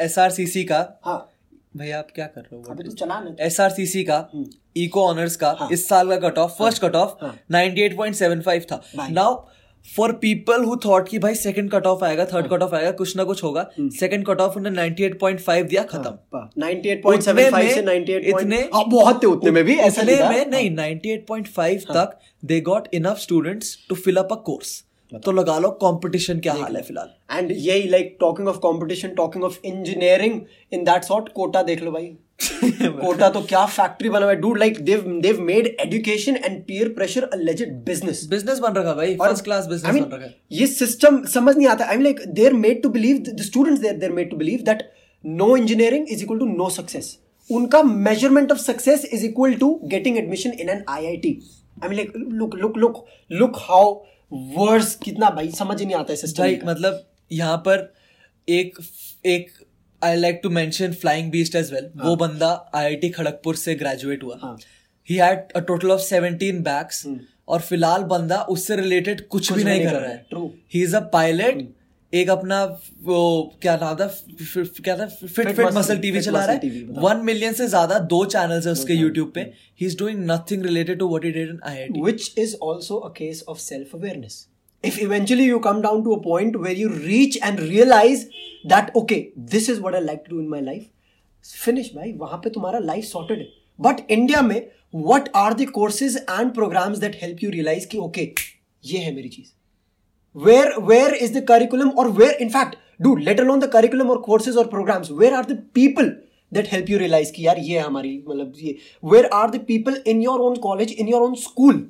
S 0.00 0.18
R 0.18 0.30
C 0.30 0.46
C 0.46 0.64
का। 0.64 0.78
हाँ। 1.04 1.28
भैया 1.76 1.98
आप 1.98 2.08
क्या 2.14 2.26
कर 2.26 2.40
रहे 2.40 2.56
हो? 2.56 2.62
अबे 2.70 2.84
तू 2.84 2.90
चला 2.90 3.22
एस 3.40 3.60
आर 3.60 3.70
सी 3.70 3.86
सी 3.86 4.02
का 4.04 4.28
इको 4.76 5.06
ऑनर्स 5.08 5.36
का 5.36 5.56
हाँ। 5.60 5.68
इस 5.72 5.88
साल 5.88 6.08
का 6.08 6.28
cut 6.28 6.38
off 6.38 6.50
first 6.58 6.82
cut 6.82 6.96
off 6.96 7.24
हाँ। 7.24 7.34
98.75 7.52 8.64
था। 8.72 8.82
भाई। 8.96 9.12
Now 9.12 9.34
for 9.86 10.12
people 10.12 10.64
who 10.64 10.76
thought 10.76 11.08
कि 11.08 11.18
भाई 11.18 11.34
सेकंड 11.34 11.70
कट 11.70 11.86
ऑफ़ 11.86 12.04
आएगा 12.04 12.24
थर्ड 12.24 12.46
कट 12.48 12.62
ऑफ़ 12.62 12.74
आएगा 12.74 12.90
कुछ 12.90 13.16
ना 13.16 13.24
कुछ 13.24 13.42
होगा 13.44 13.70
सेकंड 13.80 14.26
कट 14.26 14.40
ऑफ़ 14.40 14.56
उन्होंने 14.56 14.90
98.5 14.90 15.62
दिया 15.68 15.82
खत्म। 15.82 16.10
98.75 16.60 17.68
से 17.74 17.82
98 17.82 18.24
इतने- 18.28 18.62
हाँ 18.74 18.84
बहुत 18.88 19.22
थे 19.22 19.26
उतने 19.26 19.50
में 19.50 19.64
भी 19.64 19.74
ऐसा 19.76 20.02
नहीं। 20.02 20.16
में 20.28 20.46
नहीं 20.46 20.70
98.5 20.70 21.84
तक 21.96 22.18
they 22.44 22.60
got 22.60 22.88
enough 22.94 23.16
students 23.16 23.86
to 23.88 23.94
fill 23.94 24.16
up 24.16 24.32
a 24.32 24.36
course 24.36 24.84
तो 25.24 25.32
लगा 25.32 25.58
लो 25.58 25.70
कंपटीशन 25.70 26.38
क्या 26.40 26.52
हाल 26.52 26.76
है 26.76 26.82
फ़िलहाल। 26.82 27.38
एंड 27.38 27.50
यही 27.52 27.88
like 27.88 28.16
talking 28.20 28.48
of 28.48 28.56
competition 28.56 29.08
talking 29.08 29.44
of 29.44 29.58
engineering 29.64 30.40
in 30.72 30.84
that 30.84 31.04
sort 31.04 31.28
Kota 31.28 31.62
देख 31.62 31.82
लो 31.82 31.90
भाई। 31.92 32.16
कोटा 32.82 33.28
तो 33.28 33.40
क्या 33.42 33.64
फैक्ट्री 33.66 34.08
बना 34.08 34.24
हुआ 34.24 34.32
है? 34.32 34.40
Dude 34.40 34.58
like 34.58 34.80
they've 34.84 35.04
they've 35.22 35.40
made 35.42 35.66
education 35.80 36.36
and 36.36 36.60
peer 36.64 36.88
pressure 36.92 37.24
a 37.24 37.36
legit 37.38 37.72
business 37.86 38.24
business 38.30 38.58
बन 38.58 38.74
रखा 38.74 38.94
भाई 38.94 39.14
फ़र्स्ट 39.16 39.44
क्लास 39.44 39.66
बिज़नेस 39.66 39.94
बन 39.94 40.10
रखा 40.12 40.30
ये 40.52 40.66
सिस्टम 40.66 41.22
समझ 41.26 41.56
नहीं 41.56 41.66
आता। 41.68 41.84
I 41.84 41.96
mean 41.96 42.04
like 42.04 42.20
they 42.28 42.46
are 42.46 42.52
made 42.58 42.82
to 42.82 42.88
believe 42.88 43.18
the 43.28 43.42
students 43.42 43.80
they 43.80 43.88
are 44.06 44.12
made 44.12 44.30
to 44.30 44.36
believe 44.36 44.62
that 44.66 44.82
no 45.24 45.56
engineering 45.56 46.06
is 46.10 46.22
equal 46.24 46.38
to 46.38 46.46
no 46.46 46.68
success 46.70 47.16
उनका 47.50 47.82
measurement 47.82 48.52
of 48.52 48.58
success 48.58 49.04
is 49.12 49.24
equal 49.26 49.54
to 49.54 49.74
getting 49.86 50.18
admission 50.18 50.52
in 50.60 50.68
an 50.68 50.84
IIT 50.88 51.38
I 51.82 51.88
mean 51.88 51.96
like 51.96 52.12
look 52.16 52.54
look 52.56 52.76
look 52.76 53.04
look 53.30 53.58
how 53.60 53.92
worse 54.56 54.94
कितना 55.02 55.30
भाई 55.30 55.50
समझ 55.58 55.80
ही 55.80 55.86
नहीं 55.86 55.96
आता 55.96 56.12
है 56.12 56.16
system 56.16 56.70
मतलब 56.70 57.02
यहाँ 57.30 57.56
पर 57.66 57.92
एक 58.48 58.78
एक 59.26 59.50
I 60.04 60.16
like 60.16 60.40
to 60.42 60.50
mention 60.50 60.92
flying 61.02 61.30
beast 61.30 61.54
as 61.56 61.72
well 61.72 61.90
वो 62.04 62.14
बंदा 62.16 62.48
आईआईटी 62.74 63.10
खड़गपुर 63.10 63.56
से 63.56 63.74
ग्रेजुएट 63.74 64.22
हुआ। 64.24 64.38
हाँ। 64.42 64.56
He 65.08 65.16
had 65.16 65.52
a 65.56 65.60
total 65.68 65.90
of 65.90 66.00
17 66.02 66.62
backs 66.64 67.06
और 67.48 67.60
फ़िलहाल 67.60 68.02
बंदा 68.10 68.40
उससे 68.50 68.76
रिलेटेड 68.76 69.20
कुछ, 69.20 69.48
कुछ 69.48 69.56
भी 69.56 69.64
नहीं 69.64 69.78
नहीं 69.78 69.92
कर 69.92 70.00
रहा 70.00 70.10
है। 70.10 70.26
True. 70.34 70.48
He 70.74 70.82
is 70.82 70.96
a 70.96 71.00
pilot 71.12 71.68
एक 72.12 72.30
अपना 72.30 72.62
वो 73.02 73.18
क्या 73.62 73.76
नाम 73.76 73.94
था 73.96 74.06
क्या 74.80 74.96
था 74.98 75.06
फिट 75.06 75.48
फिट 75.48 75.72
मसल 75.74 75.98
टीवी 75.98 76.20
चला 76.20 76.44
रहा 76.44 76.54
है। 76.54 76.84
वन 77.02 77.24
मिलियन 77.24 77.52
से 77.52 77.66
ज़्यादा 77.68 77.98
दो 78.10 78.24
चैनल्स 78.34 78.66
है 78.66 78.72
उसके 78.72 78.94
यूट्यूब 78.94 79.32
पे। 79.34 79.40
He 79.80 79.86
is 79.86 79.96
doing 79.98 80.24
nothing 80.30 80.64
related 80.64 80.98
to 80.98 81.08
what 81.08 81.24
he 81.24 81.30
did 81.32 81.50
in 81.50 81.60
IIT 81.66 82.00
which 82.02 82.26
is 82.38 82.54
also 82.68 82.98
a 83.08 83.12
case 83.20 83.40
of 83.52 83.62
self 83.62 83.94
awareness. 84.00 84.36
If 84.82 85.00
eventually 85.00 85.44
you 85.44 85.60
come 85.60 85.80
down 85.80 86.02
to 86.04 86.12
a 86.12 86.20
point 86.20 86.58
where 86.58 86.72
you 86.72 86.88
reach 86.88 87.38
and 87.40 87.60
realize 87.60 88.26
that, 88.64 88.94
okay, 88.96 89.32
this 89.36 89.68
is 89.68 89.80
what 89.80 89.94
I 89.94 90.00
like 90.00 90.24
to 90.24 90.30
do 90.30 90.40
in 90.40 90.48
my 90.48 90.60
life, 90.60 90.88
finish, 91.64 91.92
भाई 91.94 92.12
वहाँ 92.18 92.40
पे 92.44 92.50
तुम्हारा 92.50 92.84
life 92.86 93.04
sorted 93.04 93.38
है. 93.38 93.46
But 93.78 94.04
India 94.08 94.42
में 94.42 94.68
what 94.90 95.28
are 95.34 95.54
the 95.54 95.66
courses 95.66 96.16
and 96.28 96.52
programs 96.54 97.00
that 97.00 97.14
help 97.14 97.42
you 97.42 97.50
realize 97.50 97.86
कि 97.86 97.98
okay, 98.08 98.34
ये 98.84 98.98
है 98.98 99.14
मेरी 99.14 99.28
चीज़. 99.28 99.52
Where 100.34 100.80
where 100.80 101.14
is 101.14 101.32
the 101.32 101.42
curriculum 101.42 101.96
or 101.96 102.10
where 102.10 102.32
in 102.32 102.50
fact, 102.50 102.76
dude, 103.00 103.22
let 103.22 103.38
alone 103.38 103.60
the 103.60 103.68
curriculum 103.68 104.10
or 104.10 104.20
courses 104.20 104.56
or 104.56 104.66
programs, 104.66 105.12
where 105.12 105.34
are 105.34 105.44
the 105.44 105.56
people 105.80 106.12
that 106.50 106.66
help 106.66 106.88
you 106.88 106.98
realize 106.98 107.30
कि 107.30 107.46
यार 107.46 107.58
ये 107.58 107.78
हमारी 107.78 108.12
मतलब 108.28 108.52
ये 108.62 108.76
where 109.00 109.32
are 109.32 109.50
the 109.50 109.60
people 109.70 109.94
in 110.12 110.22
your 110.22 110.40
own 110.40 110.60
college 110.68 110.92
in 110.92 111.06
your 111.06 111.22
own 111.22 111.36
school 111.36 111.84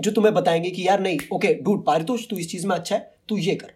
जो 0.00 0.10
तुम्हें 0.10 0.34
बताएँगे 0.34 0.70
कि 0.70 0.88
यार 0.88 1.00
नहीं 1.00 1.18
ओके 1.32 1.54
डूड 1.62 1.84
पारितोष 1.84 2.28
तू 2.30 2.36
इस 2.36 2.50
चीज़ 2.50 2.66
में 2.66 2.76
अच्छा 2.76 2.94
है 2.96 3.10
तू 3.28 3.36
ये 3.36 3.54
कर। 3.54 3.72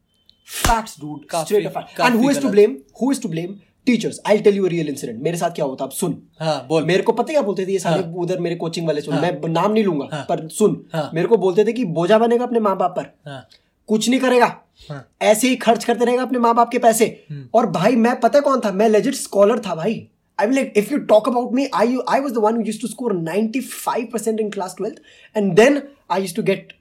Facts, 0.47 0.95
dude. 0.95 1.23
काफी- 1.29 1.45
Straight 1.45 1.69
up 1.69 1.73
fact. 1.73 2.03
And 2.07 2.19
who 2.21 2.29
is 2.29 2.41
to 2.45 2.51
blame? 2.55 2.75
Who 2.99 3.11
is 3.11 3.19
to 3.19 3.31
blame? 3.35 3.55
Teachers. 3.87 4.19
I'll 4.25 4.43
tell 4.45 4.55
you 4.59 4.65
a 4.65 4.69
real 4.69 4.87
incident. 4.93 5.21
मेरे 5.23 5.37
साथ 5.37 5.51
क्या 5.55 5.65
होता 5.65 5.85
अब 5.85 5.91
सुन 5.91 6.17
हाँ, 6.39 6.65
बोल। 6.69 6.85
मेरे 6.85 7.03
को 7.03 7.11
पता 7.11 7.31
है 7.31 7.33
क्या 7.33 7.41
बोलते 7.41 7.65
थे 7.65 7.71
ये 7.71 7.79
सारे 7.79 8.03
उधर 8.23 8.39
मेरे 8.39 8.55
कोचिंग 8.55 8.87
वाले 8.87 9.01
सुन 9.01 9.15
मैं 9.15 9.49
नाम 9.49 9.71
नहीं 9.71 9.83
लूँगा 9.83 10.25
पर 10.29 10.47
सुन 10.49 10.81
हाँ। 10.93 11.09
मेरे 11.13 11.27
को 11.27 11.37
बोलते 11.37 11.65
थे 11.65 11.73
कि 11.73 11.85
बोझा 11.99 12.17
बनेगा 12.19 12.45
अपने 12.45 12.59
माँ 12.67 12.75
बाप 12.77 12.95
पर 12.97 13.13
हाँ। 13.29 13.47
कुछ 13.87 14.09
नहीं 14.09 14.19
करेगा 14.19 14.45
हाँ। 14.89 15.07
ऐसे 15.21 15.49
ही 15.49 15.55
खर्च 15.65 15.83
करते 15.83 16.05
रहेगा 16.05 16.21
अपने 16.21 16.39
माँ 16.39 16.55
बाप 16.55 16.71
के 16.71 16.79
पैसे 16.87 17.07
और 17.53 17.69
भाई 17.71 17.95
मैं 17.95 18.19
पता 18.19 18.39
कौन 18.39 18.61
था 18.65 18.71
मैं 18.71 18.89
लेजिट 18.89 19.15
स्कॉलर 19.15 19.59
था 19.59 19.75
भाई 19.75 20.07
I 20.39 20.45
mean, 20.47 20.55
like, 20.55 20.73
if 20.75 20.89
you 20.91 20.97
talk 21.09 21.27
about 21.27 21.53
me, 21.57 21.65
I 21.73 21.83
I 22.13 22.19
was 22.19 22.33
the 22.33 22.41
one 22.45 22.57
who 22.57 22.63
used 22.69 22.81
to 22.81 22.87
score 22.93 23.11
95% 23.19 24.41
in 24.43 24.49
class 24.55 24.73
12th, 24.79 24.97
and 25.35 25.55
then 25.59 25.77
I 26.09 26.17
used 26.17 26.35
to 26.39 26.43
get 26.49 26.73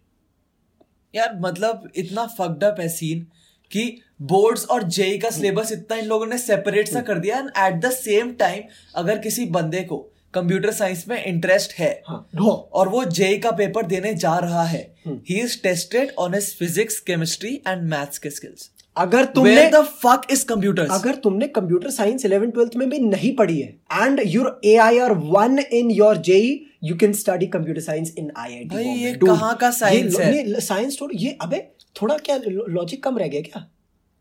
यार 1.15 1.39
मतलब 1.41 1.89
इतना 1.97 2.27
फकड 2.39 2.65
अप 2.65 2.81
है 2.81 2.89
सीन 2.89 3.27
कि 3.71 3.85
boards 4.23 4.65
और 4.67 4.83
JEE 4.91 5.19
का 5.19 5.31
syllabus 5.31 5.73
इतना 5.73 5.97
इन 5.97 6.07
लोगों 6.07 6.27
ने 6.27 6.39
सेपरेट 6.39 6.89
सा 6.89 7.01
कर 7.03 7.19
दिया 7.19 7.39
and 7.39 7.51
at 7.59 7.81
the 7.81 7.91
same 7.93 8.33
time 8.35 8.63
अगर 8.95 9.19
किसी 9.19 9.47
बंदे 9.51 9.83
को 9.83 9.99
कंप्यूटर 10.35 10.73
साइंस 10.73 11.07
में 11.09 11.25
इंटरेस्ट 11.25 11.73
है 11.73 11.91
हाँ, 12.09 12.27
और 12.73 12.89
वो 12.89 13.05
जेई 13.13 13.39
का 13.39 13.51
पेपर 13.53 13.87
देने 13.87 14.15
जा 14.17 14.37
रहा 14.39 14.63
है 14.65 14.83
he 15.07 15.41
is 15.41 15.61
tested 15.63 16.13
on 16.19 16.35
his 16.35 16.55
physics 16.57 16.99
chemistry 17.03 17.55
and 17.69 17.83
maths 17.91 18.19
के 18.19 18.31
स्किल्स 18.31 18.71
अगर 18.97 19.25
तुमने 19.25 19.71
द 19.71 19.75
फक 19.75 20.21
इज़ 20.31 20.47
कंप्यूटर्स 20.47 20.91
अगर 20.91 21.15
तुमने 21.15 21.49
कंप्यूटर 21.49 21.91
साइंस 21.91 22.27
11 22.27 22.51
12th 22.51 22.77
में 22.77 22.91
भी 22.91 22.99
नहीं 22.99 23.37
पढ़ी 23.37 23.61
है 23.61 23.69
and 23.93 24.23
you're 24.27 24.61
A 24.65 24.77
I 24.77 24.99
R 24.99 25.13
one 25.13 25.59
in 25.59 25.91
your 25.91 26.17
JEE 26.17 26.67
you 26.85 26.97
can 26.97 27.13
study 27.13 27.47
computer 27.47 27.81
science 27.81 28.15
in 28.19 28.33
I 28.37 28.55
I 28.55 28.65
T 28.65 29.05
ये 29.05 29.13
कहाँ 29.13 29.57
का 29.57 29.71
साइंस 29.71 30.21
है? 30.21 30.61
साइंस 30.61 30.99
थोड़ा 31.01 31.19
ये 31.21 31.39
अबे 31.43 31.69
थोड़ा 32.03 32.17
क्या 32.17 32.41
लॉजिक 32.49 33.05
कम 33.05 33.19
रह 33.19 33.29
गया 33.29 33.41
क्या? 33.41 33.61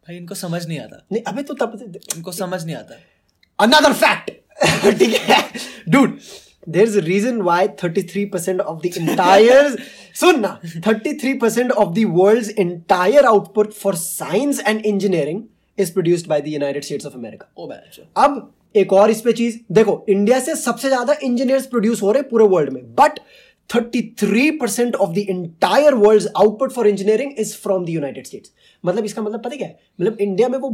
भाई 0.07 0.17
इनको 0.17 0.35
समझ 0.35 0.67
नहीं 0.67 0.79
आता। 0.79 1.05
नहीं 1.11 1.23
अबे 1.23 1.43
तो 1.43 1.53
तब 1.53 1.99
इनको 2.15 2.31
समझ 2.31 2.65
नहीं 2.65 2.75
आता। 2.75 2.95
अनदर 3.59 3.93
फैक्ट 3.93 4.31
ठीक 4.99 5.13
है। 5.13 5.51
Dude 5.89 6.11
there's 6.67 6.95
a 6.95 7.01
reason 7.01 7.43
why 7.43 7.67
33% 7.67 8.59
of 8.59 8.81
the 8.81 8.91
entire 8.99 9.75
सुन 10.15 10.39
ना 10.39 10.59
33% 10.87 11.71
of 11.71 11.93
the 11.95 12.05
world's 12.05 12.49
entire 12.65 13.25
output 13.25 13.73
for 13.73 13.93
science 13.93 14.61
and 14.71 14.85
engineering 14.85 15.43
is 15.77 15.91
produced 15.91 16.27
by 16.27 16.39
the 16.41 16.51
United 16.51 16.83
States 16.83 17.05
of 17.05 17.15
America. 17.15 17.47
ओ 17.57 17.69
अब 18.17 18.53
एक 18.75 18.93
और 18.93 19.11
इस 19.11 19.21
पे 19.21 19.33
चीज़ 19.33 19.57
देखो 19.71 20.05
इंडिया 20.09 20.39
से 20.39 20.55
सबसे 20.55 20.87
ज़्यादा 20.87 21.15
इंजीनियर्स 21.23 21.65
प्रोड्यूस 21.65 22.01
हो 22.01 22.11
रहे 22.11 22.23
पूरे 22.23 22.45
वर्ल्ड 22.45 22.73
में 22.73 22.83
but 22.95 23.19
33% 23.75 24.95
of 24.95 25.11
the 25.11 25.17
entire 25.17 25.93
world 25.93 26.27
output 26.37 26.71
for 26.71 26.87
engineering 26.87 27.31
is 27.39 27.55
from 27.57 27.85
the 27.85 27.89
United 27.89 28.25
States 28.27 28.51
मतलब 28.85 29.05
इसका 29.05 29.21
मतलब 29.21 29.43
पता 29.43 29.55
क्या 29.55 29.67
है? 29.67 29.79
मतलब 30.01 30.17
इंडिया 30.21 30.49
में 30.49 30.57
वो 30.59 30.69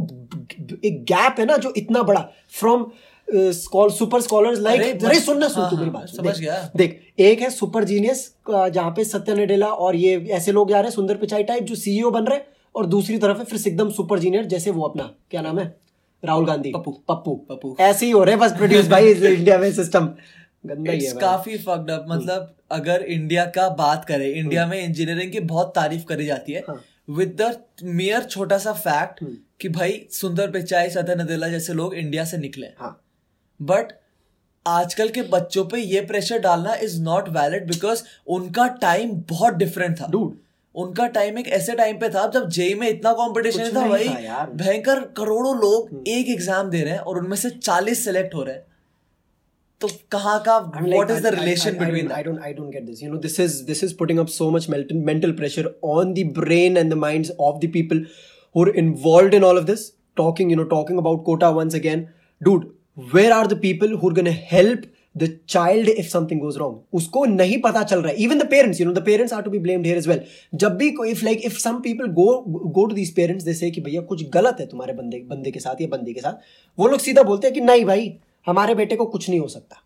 एक 0.84 1.04
गैप 1.04 1.36
है 1.38 1.46
ना 1.46 1.56
जो 1.56 1.72
इतना 1.76 2.02
बड़ा 2.02 2.28
फ्रॉम 2.48 2.90
सुपर 3.32 4.20
स्कॉलर्स 4.20 4.58
लाइक 4.60 4.80
अरे, 5.04 5.20
सुनना 5.20 5.48
सुन 5.48 5.62
हाँ, 5.62 5.70
तू 5.70 5.76
मेरी 5.76 5.90
हाँ, 5.90 6.00
बात 6.00 6.08
समझ 6.08 6.38
गया। 6.40 6.70
देख 6.76 7.00
एक 7.18 7.40
है 7.40 7.50
सुपर 7.50 7.84
जीनियस 7.84 8.30
जहाँ 8.50 8.90
पे 8.90 9.04
सत्य 9.04 9.34
नडेला 9.34 9.66
और 9.66 9.96
ये 9.96 10.16
ऐसे 10.30 10.52
लोग 10.52 10.70
जा 10.70 10.80
रहे 10.80 10.88
हैं 10.88 10.94
सुंदर 10.94 11.16
पिचाई 11.16 11.42
टाइप 11.42 11.62
जो 11.62 11.74
सीईओ 11.74 12.10
बन 12.10 12.24
रहे 12.24 12.38
हैं 12.38 12.46
और 12.74 12.86
दूसरी 12.86 13.18
तरफ़ 13.18 13.38
है 13.38 13.44
फिर 13.44 13.60
एकदम 13.68 13.90
सुपर 13.90 14.18
जीनियर 14.18 14.44
जैसे 14.44 14.70
वो 14.70 14.82
अपना 14.82 15.10
क्या 15.30 15.42
नाम 15.42 15.58
है? 15.58 15.74
राहुल 16.22 16.46
गांधी। 16.46 16.70
पप्पू। 16.70 16.90
पप्पू। 17.08 17.34
पप्पू। 17.48 17.76
ऐसे 17.80 18.06
ही 18.06 18.12
हो 18.12 18.22
रहे 18.24 18.36
बस 18.36 18.52
प्रोड्यूस 18.52 18.88
भाई 18.88 19.12
इंडिया 19.12 19.58
में 19.58 19.72
सिस्टम 19.72 20.08
गंदा 20.66 20.92
ही 20.92 21.04
है 21.04 21.12
काफ़ी 21.12 21.56
फक्ड 21.58 21.90
अप 21.90 22.06
मतलब 22.08 22.54
अगर 22.72 23.02
इंडिया 23.02 23.44
का 23.54 23.68
बात 23.68 24.04
करें 24.04 24.26
इंडिया 24.30 24.66
में 24.66 24.82
इंजीनियरिंग 24.84 25.32
की 25.32 25.40
बहुत 25.52 25.72
तारीफ़ 25.74 26.04
करी 26.04 26.26
जाती 26.26 26.52
है 26.52 26.62
हाँ। 26.68 26.80
विद 27.10 27.36
द 27.40 27.54
मियर 27.84 28.24
छोटा 28.24 28.58
सा 28.58 28.72
फैक्ट 28.72 29.24
कि 29.60 29.68
भाई 29.68 30.00
सुंदर 30.10 30.50
पिचाई 30.50 30.90
सदर 30.90 31.22
नदेला 31.22 31.48
जैसे 31.48 31.72
लोग 31.72 31.94
इंडिया 31.94 32.24
से 32.24 32.38
निकले 32.38 32.66
हाँ। 32.80 32.92
बट 33.60 33.92
आजकल 34.66 35.08
के 35.08 35.22
बच्चों 35.30 35.64
पे 35.64 35.80
ये 35.80 36.00
प्रेशर 36.06 36.38
डालना 36.40 36.74
इज़ 36.84 37.00
नॉट 37.02 37.28
वैलिड 37.36 37.66
बिकॉज़ 37.66 38.02
उनका 38.28 38.66
टाइम 38.82 39.10
बहुत 39.30 39.54
डिफरेंट 39.56 40.00
था। 40.00 40.06
डूड 40.10 40.36
उनका 40.74 41.06
टाइम 41.14 41.38
एक 41.38 41.48
ऐसे 41.50 41.74
टाइम 41.74 41.96
पे 41.98 42.08
था 42.08 42.26
जब 42.30 42.48
जेई 42.56 42.74
में 42.74 42.88
इतना 42.88 43.12
कंपटीशन 43.14 43.70
था 43.76 43.86
भाई 43.88 44.08
भयंकर 44.56 45.00
करोड़ों 45.16 45.56
लोग 45.56 46.08
एक 46.08 46.28
एग्ज़ाम 46.30 46.70
दे 46.70 46.82
रहे 46.82 46.92
हैं 46.92 47.00
और 47.00 47.18
उनमें 47.18 47.36
से 47.36 47.50
चालीस 47.50 48.04
सिलेक्ट 48.04 48.34
हो 48.34 48.42
रहे 48.42 48.54
हैं। 48.54 48.64
तो 49.80 49.88
कहा 50.12 50.36
का 50.46 50.58
what 50.58 51.10
is 51.10 51.22
the 51.22 51.34
relation 51.34 51.78
between 51.78 52.10
I 52.12 52.22
don't 52.22 52.42
I 52.44 52.52
don't 52.54 52.72
get 52.72 52.84
this 52.84 53.02
you 53.02 53.10
know 53.10 53.18
this 53.18 53.38
is 53.40 53.62
this 53.66 53.84
is 53.84 53.94
putting 53.98 54.18
up 54.18 54.28
so 54.28 54.50
much 54.50 54.68
mental 54.70 55.32
pressure 55.34 55.72
on 55.86 56.12
the 56.14 56.24
brain 56.38 56.76
and 56.76 56.90
the 56.92 56.96
minds 56.98 57.30
of 57.40 57.58
the 57.60 57.70
people 57.72 58.04
who 58.54 58.62
are 58.62 58.68
involved 58.78 59.34
in 59.34 59.44
all 59.44 59.58
of 59.58 59.64
this 59.66 59.90
talking 60.16 60.50
you 60.50 60.56
know 60.56 60.64
talking 60.74 60.98
about 60.98 61.24
Kota 61.24 61.50
once 61.58 61.74
again 61.74 62.06
dude 62.40 62.72
where 63.14 63.32
are 63.32 63.46
the 63.46 63.60
people 63.60 63.92
who 63.94 64.10
help 64.52 64.90
the 65.16 65.28
child 65.48 65.88
if 65.88 66.06
something 66.08 66.40
goes 66.40 66.56
wrong 66.56 66.96
उसको 66.96 67.24
नहीं 67.26 67.60
पता 67.62 67.82
चल 67.82 68.02
रहा 68.02 68.12
है। 68.12 68.22
Even 68.24 68.38
the 68.38 68.46
parents 68.50 68.80
you 68.80 68.86
know 68.86 68.92
the 68.92 69.02
parents 69.04 69.32
are 69.32 69.42
to 69.42 69.50
be 69.50 69.58
blamed 69.58 69.86
here 69.86 69.98
as 69.98 70.08
well 70.08 70.20
जब 70.54 70.76
भी 70.76 70.88
if 71.10 71.24
like 71.24 71.44
if 71.44 71.58
some 71.58 71.80
people 71.82 72.06
go 72.14 72.26
go 72.48 72.84
to 72.84 72.94
these 72.94 73.14
parents 73.14 73.44
जैसे 73.44 73.70
कि 73.70 73.80
भैया 73.80 74.00
कुछ 74.04 74.28
गलत 74.30 74.56
है 74.60 74.66
तुम्हारे 74.66 74.92
बंदे 74.94 75.18
बंदे 75.28 75.50
के 75.50 75.60
साथ 75.60 75.80
या 75.80 75.88
बंदी 75.88 76.12
के 76.14 76.20
साथ। 76.20 76.48
वो 76.78 76.88
लोग 76.88 77.00
सीधा 77.00 77.22
बोलते 77.24 77.46
हैं 77.46 77.54
कि 77.54 77.60
नहीं 77.62 77.84
भाई 77.84 78.12
हमारे 78.46 78.74
बेटे 78.74 78.96
को 78.96 79.06
कुछ 79.06 79.28
नहीं 79.28 79.40
हो 79.40 79.48
सकता। 79.48 79.82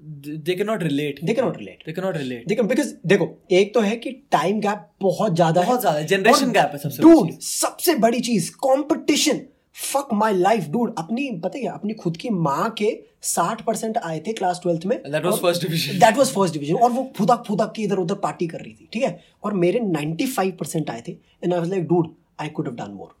दे 0.00 0.54
के 0.54 0.64
नॉट 0.64 0.82
रिलेट 0.82 1.20
दे 1.24 1.34
के 1.34 1.42
नॉट 1.42 1.56
रिलेट 1.58 1.82
दे 1.86 1.92
के 1.92 2.00
नॉट 2.00 2.16
रिलेट 2.16 2.48
देखो 2.48 2.62
बिकॉज़ 2.64 2.92
देखो 3.06 3.28
एक 3.52 3.74
तो 3.74 3.80
है 3.80 3.96
कि 3.96 4.10
टाइम 4.32 4.60
गैप 4.60 4.88
बहुत 5.02 5.34
ज़्यादा 5.34 5.62
बहुत 5.62 5.80
ज़्यादा 5.80 6.00
जनरेशन 6.08 6.52
गैप 6.52 6.70
है 6.72 6.78
सबसे 6.80 7.38
सबसे 7.46 7.94
बड़ी 8.00 8.20
चीज़ 8.22 8.50
competition 8.60 9.40
fuck 9.74 10.08
my 10.12 10.34
life 10.34 10.66
dude 10.68 10.94
अपनी 10.98 11.30
पता 11.44 11.56
है 11.56 11.62
क्या, 11.62 11.72
अपनी 11.72 11.94
खुद 11.94 12.16
की 12.16 12.30
माँ 12.30 12.70
के 12.78 12.88
60 13.22 13.62
परसेंट 13.62 13.98
आए 13.98 14.18
थे 14.26 14.32
क्लास 14.32 14.60
ट्वेल्थ 14.62 14.84
में। 14.86 14.96
That 15.02 15.24
was 15.24 15.38
first 15.44 15.64
division. 15.64 16.00
That 16.00 16.16
was 16.16 16.32
first 16.32 16.54
division 16.54 16.76
और 16.76 16.90
वो 16.90 17.12
फुदक 17.16 17.44
फुदक 17.46 17.72
के 17.76 17.82
इधर 17.82 17.96
उधर 17.96 18.14
पार्टी 18.14 18.46
कर 18.46 18.58
रही 18.58 18.72
थी 18.72 18.88
ठीक 18.92 19.02
है? 19.02 19.24
और 19.44 19.52
मेरे 19.54 19.80
95 19.80 20.50
परसेंट 20.50 20.90
आए 20.90 21.02
थे। 21.08 21.12
And 21.12 21.52
I 21.54 21.58
was 21.58 21.70
like 21.70 21.86
dude 21.88 22.14
I 22.40 22.48
could 22.48 22.68
have 22.68 22.76
done 22.76 22.90
more 22.94 23.14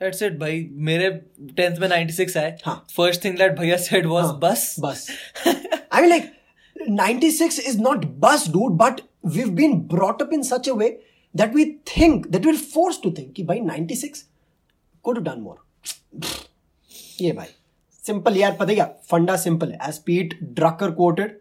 that's 0.00 0.22
it 0.22 0.38
भाई। 0.38 0.68
मेरे 0.72 1.10
10th 1.60 1.78
में 1.80 1.88
96 1.88 2.36
आए। 2.36 2.56
हाँ। 2.64 2.86
फ़र्स्ट 2.96 3.24
थिंग 3.24 3.38
दैट 3.38 3.58
भैया 3.58 3.76
सेड 3.76 4.06
वाज 4.06 4.24
हाँ, 4.24 4.38
बस। 4.42 4.74
बस। 4.80 5.08
I 5.46 6.00
mean, 6.00 6.10
like, 6.10 6.26
96 6.88 7.58
is 7.70 7.78
not 7.78 8.04
bus, 8.24 8.44
dude, 8.56 8.76
but 8.82 9.00
we've 9.36 9.54
been 9.54 9.80
brought 9.94 10.20
up 10.24 10.34
in 10.36 10.44
such 10.50 10.68
a 10.72 10.74
way 10.82 10.90
that 11.34 11.56
we 11.56 11.64
think, 11.92 12.28
that 12.34 12.46
we're 12.48 12.60
forced 12.74 13.02
to 13.06 13.10
think, 13.16 13.32
कि 13.36 13.42
भाई 13.44 13.60
96 13.60 14.22
could 15.04 15.18
have 15.20 15.26
done 15.30 15.42
more. 15.48 15.56
ये 17.20 17.32
भाई 17.32 17.46
simple 18.04 18.36
यार 18.36 18.56
पता 18.60 18.74
क्या 18.74 18.84
फंडा 19.10 19.36
सिंपल 19.36 19.72
है 19.72 19.88
as 19.88 19.98
Peter 20.06 20.38
Drucker 20.54 20.90
quoted 21.00 21.36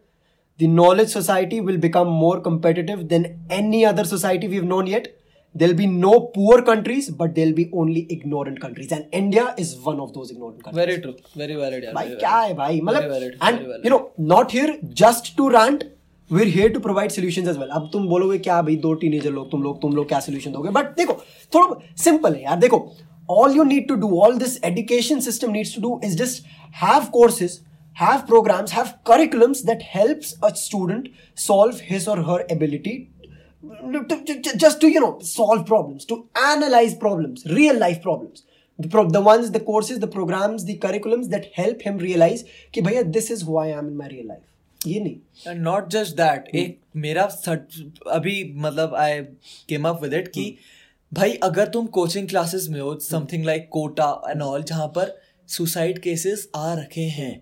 the 0.60 0.68
knowledge 0.68 1.10
society 1.10 1.58
will 1.62 1.76
become 1.82 2.12
more 2.20 2.36
competitive 2.46 3.02
than 3.10 3.26
any 3.58 3.82
other 3.86 4.06
society 4.12 4.48
we've 4.54 4.64
known 4.70 4.88
yet 4.92 5.10
there'll 5.56 5.76
be 5.82 5.86
no 5.90 6.14
poor 6.38 6.56
countries 6.70 7.10
but 7.20 7.36
there'll 7.36 7.54
be 7.60 7.66
only 7.82 8.02
ignorant 8.16 8.60
countries 8.64 8.96
and 8.98 9.20
india 9.20 9.44
is 9.66 9.74
one 9.90 10.00
of 10.06 10.10
those 10.16 10.32
ignorant 10.36 10.64
countries 10.64 10.80
very 10.80 10.98
true 11.04 11.12
very 11.42 11.56
valid 11.56 11.84
यार 11.84 11.94
भाई 11.94 12.08
very 12.08 12.20
क्या 12.20 12.32
valid. 12.32 12.48
है 12.48 12.56
भाई 12.58 12.74
Very 12.74 12.86
मतलब 12.88 13.12
valid, 13.12 13.38
and 13.44 13.60
very 13.60 13.68
valid. 13.68 13.86
You 13.86 13.92
know 13.92 14.00
not 14.34 14.54
here 14.54 14.78
just 15.04 15.36
to 15.38 15.48
rant 15.58 15.84
we 16.30 16.42
are 16.42 16.48
here 16.56 16.72
to 16.74 16.80
provide 16.80 17.12
solutions 17.12 17.48
as 17.50 17.58
well 17.58 17.70
अब 17.80 17.90
तुम 17.94 18.08
बोलोगे 18.10 18.38
क्या 18.50 18.62
भाई 18.62 18.76
दो 18.88 18.94
टीनेजर 19.04 19.32
लोग 19.32 19.52
तुम 19.52 19.64
लोग 19.64 19.82
तुम 19.82 19.96
लोग 19.96 20.08
क्या 20.08 20.20
सॉल्यूशन 20.20 20.52
दोगे 20.52 20.70
बट 20.80 20.96
देखो 20.98 21.22
थोड़ा 21.54 21.80
सिंपल 22.04 22.36
है 22.36 22.44
यार 22.44 22.60
देखो 22.60 22.80
all 23.31 23.57
you 23.57 23.65
need 23.65 23.89
to 23.89 23.95
do 24.05 24.17
all 24.21 24.37
this 24.39 24.57
education 24.65 25.21
system 25.31 25.51
needs 25.53 25.75
to 25.75 25.81
do 25.83 26.01
is 26.05 26.17
just 26.23 26.45
have 26.85 27.05
courses 27.19 27.61
have 28.01 28.21
programs 28.29 28.71
have 28.75 28.91
curriculums 29.09 29.59
that 29.71 29.83
helps 29.95 30.29
a 30.49 30.51
student 30.61 31.09
solve 31.47 31.81
his 31.89 32.07
or 32.13 32.15
her 32.29 32.37
ability 32.55 32.95
to- 33.97 34.01
to- 34.13 34.37
to- 34.47 34.55
just 34.63 34.81
to 34.85 34.91
you 34.93 35.03
know 35.05 35.11
solve 35.33 35.61
problems 35.73 36.07
to 36.13 36.17
analyze 36.45 36.95
problems 37.03 37.45
real 37.59 37.79
life 37.83 38.01
problems 38.07 38.43
the, 38.79 38.89
pro- 38.95 39.05
the 39.19 39.23
ones 39.29 39.51
the 39.59 39.63
courses 39.69 40.01
the 40.07 40.11
programs 40.17 40.65
the 40.71 40.79
curriculums 40.87 41.29
that 41.35 41.51
help 41.59 41.85
him 41.91 42.01
realize 42.07 42.45
कि 42.75 42.81
भैया 42.89 43.03
this 43.19 43.31
is 43.37 43.45
who 43.51 43.61
I 43.65 43.69
am 43.83 43.93
in 43.93 44.01
my 44.03 44.11
real 44.15 44.27
life 44.33 44.89
ये 44.95 45.01
नहीं 45.01 45.51
and 45.53 45.61
not 45.63 45.91
just 45.99 46.17
that 46.17 46.49
एक 46.65 46.79
मेरा 47.09 47.27
सट- 47.35 48.09
अभी 48.21 48.37
मतलब 48.67 48.95
I 49.05 49.21
came 49.69 49.89
up 49.89 50.03
with 50.03 50.15
it 50.23 50.29
कि 50.39 50.55
भाई 51.12 51.34
अगर 51.44 51.68
तुम 51.74 51.86
कोचिंग 51.98 52.28
क्लासेस 52.30 52.68
में 52.70 52.80
हो 52.80 52.98
something 53.00 53.46
like 53.46 53.68
Kota 53.72 54.12
and 54.30 54.42
all 54.42 54.64
जहाँ 54.64 54.88
पर 54.96 55.18
सुसाइड 55.50 56.00
केसेस 56.02 56.48
आ 56.56 56.74
रखे 56.74 57.02
हैं 57.18 57.36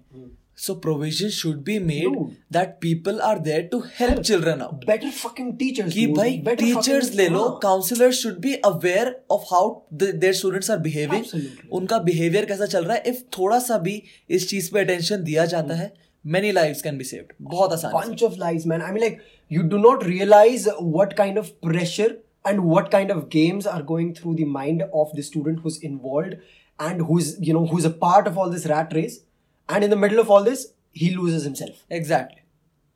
so 0.57 0.73
provision 0.75 1.29
should 1.29 1.63
be 1.63 1.77
made 1.79 2.07
Dude. 2.07 2.29
That 2.53 2.77
people 2.81 3.19
are 3.19 3.39
there 3.39 3.61
to 3.71 3.79
help 3.99 4.21
children 4.21 4.61
better 4.85 5.11
fucking 5.21 5.49
teachers 5.61 5.93
कि 5.93 6.05
भाई 6.07 6.37
Better 6.45 6.57
टीचर्स 6.59 7.13
ले 7.15 7.27
लो 7.29 7.41
हाँ. 7.43 7.59
Counsellors 7.63 8.21
should 8.21 8.39
be 8.41 8.53
aware 8.65 9.15
of 9.31 9.41
how 9.53 9.73
their 9.93 10.33
students 10.33 10.71
are 10.71 10.77
behaving 10.79 11.23
Absolutely. 11.23 11.69
उनका 11.71 11.99
behaviour 11.99 12.45
कैसा 12.45 12.65
चल 12.65 12.85
रहा 12.85 12.95
है 12.95 13.03
इफ़ 13.07 13.21
थोड़ा 13.37 13.59
सा 13.59 13.77
भी 13.77 14.01
इस 14.29 14.49
चीज़ 14.49 14.71
पे 14.73 14.79
अटेंशन 14.79 15.23
दिया 15.23 15.45
जाता 15.55 15.75
है 15.75 15.93
many 16.25 16.51
lives 16.51 16.81
can 16.81 16.97
be 16.97 17.03
saved 17.03 17.33
बहुत 17.49 17.73
आसान 17.73 17.91
bunch 17.93 18.23
of 18.29 18.37
lies, 18.43 18.69
man. 18.71 18.81
I 18.81 18.93
mean, 18.93 19.03
like, 19.03 19.19
you 19.51 19.65
do 19.73 19.81
not 19.81 20.05
realize 20.11 20.69
what 20.95 21.17
kind 21.17 21.41
of 21.43 21.51
pressure 21.67 22.11
and 22.45 22.63
what 22.63 22.91
kind 22.91 23.11
of 23.11 23.29
games 23.29 23.65
are 23.65 23.81
going 23.81 24.13
through 24.13 24.35
the 24.35 24.45
mind 24.45 24.83
of 24.93 25.11
the 25.13 25.23
student 25.23 25.59
who's 25.61 25.79
involved 25.79 26.35
and 26.79 27.01
who's, 27.01 27.39
you 27.39 27.53
know, 27.53 27.65
who's 27.65 27.85
a 27.85 27.89
part 27.89 28.27
of 28.27 28.37
all 28.37 28.49
this 28.49 28.65
rat 28.67 28.93
race. 28.93 29.19
And 29.67 29.83
in 29.83 29.89
the 29.89 29.95
middle 29.95 30.19
of 30.19 30.29
all 30.29 30.43
this, 30.43 30.73
he 30.91 31.15
loses 31.15 31.43
himself. 31.43 31.83
Exactly. 31.89 32.41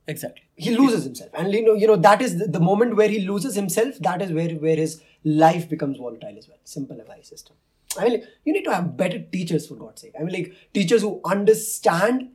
Exactly. 0.08 0.44
He 0.56 0.76
loses 0.76 1.04
himself. 1.04 1.32
And, 1.34 1.52
you 1.54 1.66
know, 1.66 1.74
you 1.74 1.88
know 1.88 1.96
that 1.96 2.22
is 2.22 2.38
the, 2.38 2.48
the 2.48 2.60
moment 2.60 2.96
where 2.96 3.10
he 3.10 3.20
loses 3.20 3.56
himself, 3.56 3.98
that 4.00 4.22
is 4.22 4.32
where, 4.32 4.50
where 4.50 4.76
his 4.76 5.02
life 5.24 5.70
becomes 5.70 5.98
volatile 5.98 6.36
as 6.38 6.48
well. 6.48 6.58
Simple 6.64 7.00
advice 7.00 7.28
system. 7.30 7.56
I 7.98 8.04
mean, 8.04 8.12
like, 8.14 8.24
you 8.46 8.54
need 8.54 8.64
to 8.66 8.74
have 8.74 8.98
better 8.98 9.20
teachers, 9.20 9.68
for 9.68 9.76
God's 9.76 10.02
sake. 10.02 10.14
I 10.20 10.24
mean, 10.24 10.34
like, 10.34 10.54
teachers 10.74 11.02
who 11.02 11.22
understand 11.26 12.30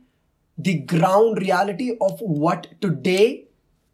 the 0.57 0.79
ground 0.79 1.37
reality 1.39 1.97
of 1.99 2.19
what 2.19 2.67
today 2.81 3.44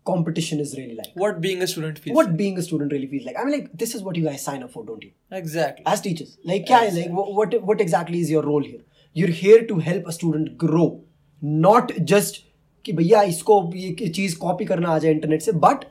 competition 0.06 0.60
is 0.60 0.74
really 0.78 0.94
like. 0.94 1.12
What 1.14 1.40
being 1.40 1.62
a 1.62 1.66
student 1.66 1.98
feels. 1.98 2.16
What 2.16 2.36
being 2.36 2.58
a 2.58 2.62
student 2.62 2.92
really 2.92 3.08
feels 3.14 3.24
like. 3.24 3.38
I 3.38 3.44
mean, 3.44 3.54
like, 3.58 3.70
this 3.84 3.94
is 3.94 4.02
what 4.02 4.16
you 4.16 4.24
guys 4.24 4.42
sign 4.42 4.62
up 4.62 4.72
for, 4.72 4.84
don't 4.84 5.02
you? 5.02 5.10
Exactly. 5.32 5.84
As 5.94 6.00
teachers. 6.00 6.36
Like, 6.44 6.66
क्या 6.66 6.78
है, 6.78 6.92
like, 6.98 7.10
wh- 7.10 7.34
what, 7.40 7.56
what 7.70 7.80
exactly 7.80 8.20
is 8.26 8.30
your 8.30 8.42
role 8.42 8.62
here? 8.62 8.82
You're 9.14 9.36
here 9.42 9.66
to 9.72 9.78
help 9.90 10.06
a 10.06 10.12
student 10.12 10.56
grow. 10.64 10.86
Not 11.66 11.92
just 12.12 12.42
कि 12.86 12.92
भैया 12.92 13.22
इसको 13.34 13.54
ये 13.76 14.08
चीज 14.08 14.34
copy 14.42 14.64
करना 14.64 14.88
आ 14.88 14.98
जाए 14.98 15.12
internet 15.12 15.42
से 15.42 15.52
but 15.66 15.84